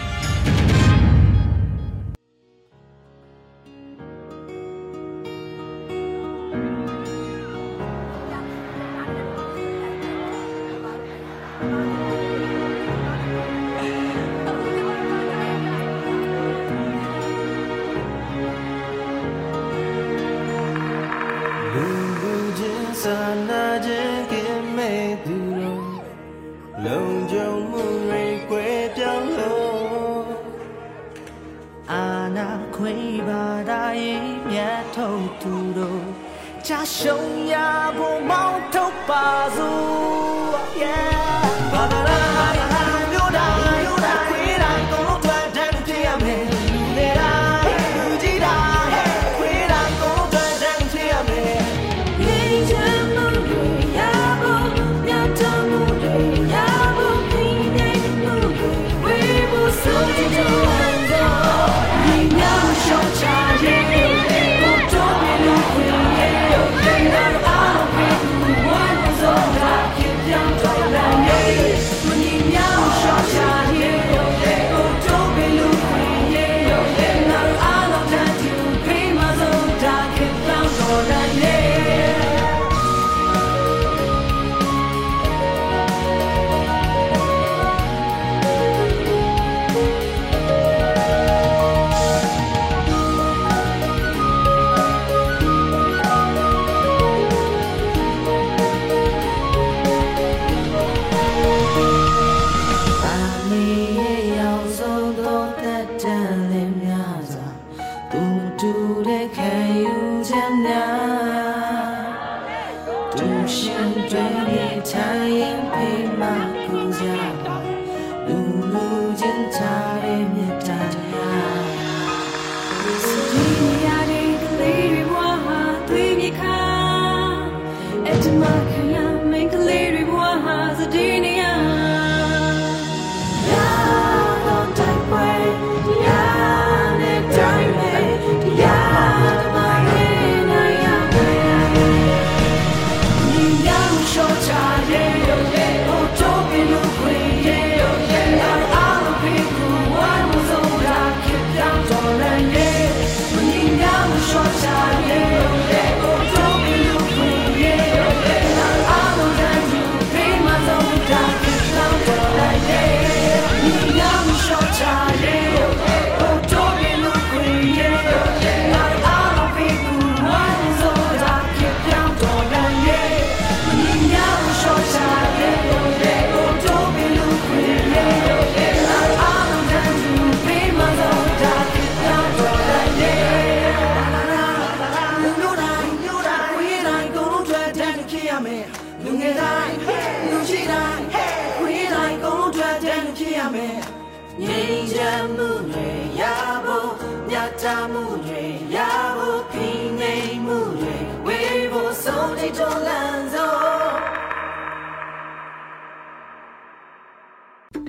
[36.97, 37.53] ရှုံးရ
[37.97, 39.25] ဖို့မောင်းထုတ်ပါ
[39.57, 40.00] စို့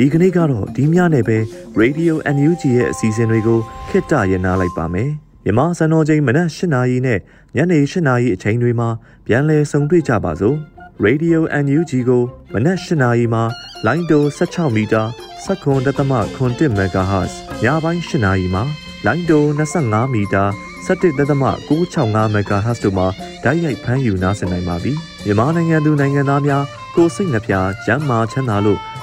[0.04, 1.38] ဒီကနေ့ကတော့ဒီညနဲ့ပဲ
[1.80, 5.10] Radio NUG ရဲ့အစီအစဉ်တွေကိုခਿੱတရနာလိုက်ပါမယ်
[5.44, 7.18] မြန်မာစံတော်ချိန်မနက်၈နာရီနဲ့
[7.56, 8.88] ညနေ၈နာရီအချိန်တွေမှာ
[9.26, 10.56] ပြန်လည်ဆုံတွေ့ကြပါစို့
[11.04, 13.42] Radio NUG ကိုမနက်၈နာရီမှာ
[13.86, 15.02] လိုင်းတို16မီတာ
[15.44, 18.62] 7.3 MHz ညပိုင်း၈နာရီမှာ
[19.06, 20.44] လိုင်းတို25မီတာ
[20.86, 23.06] 17.665 MHz တို့မှာ
[23.44, 24.92] ဓာတ်ရိုက်ဖမ်းယူနားဆင်နိုင်ပါပြီ
[25.24, 26.64] မြန်မာနိုင်ငံသူနိုင်ငံသားများ
[26.96, 28.80] ကိုစိတ်နှပြကျန်းမာချမ်းသာလို့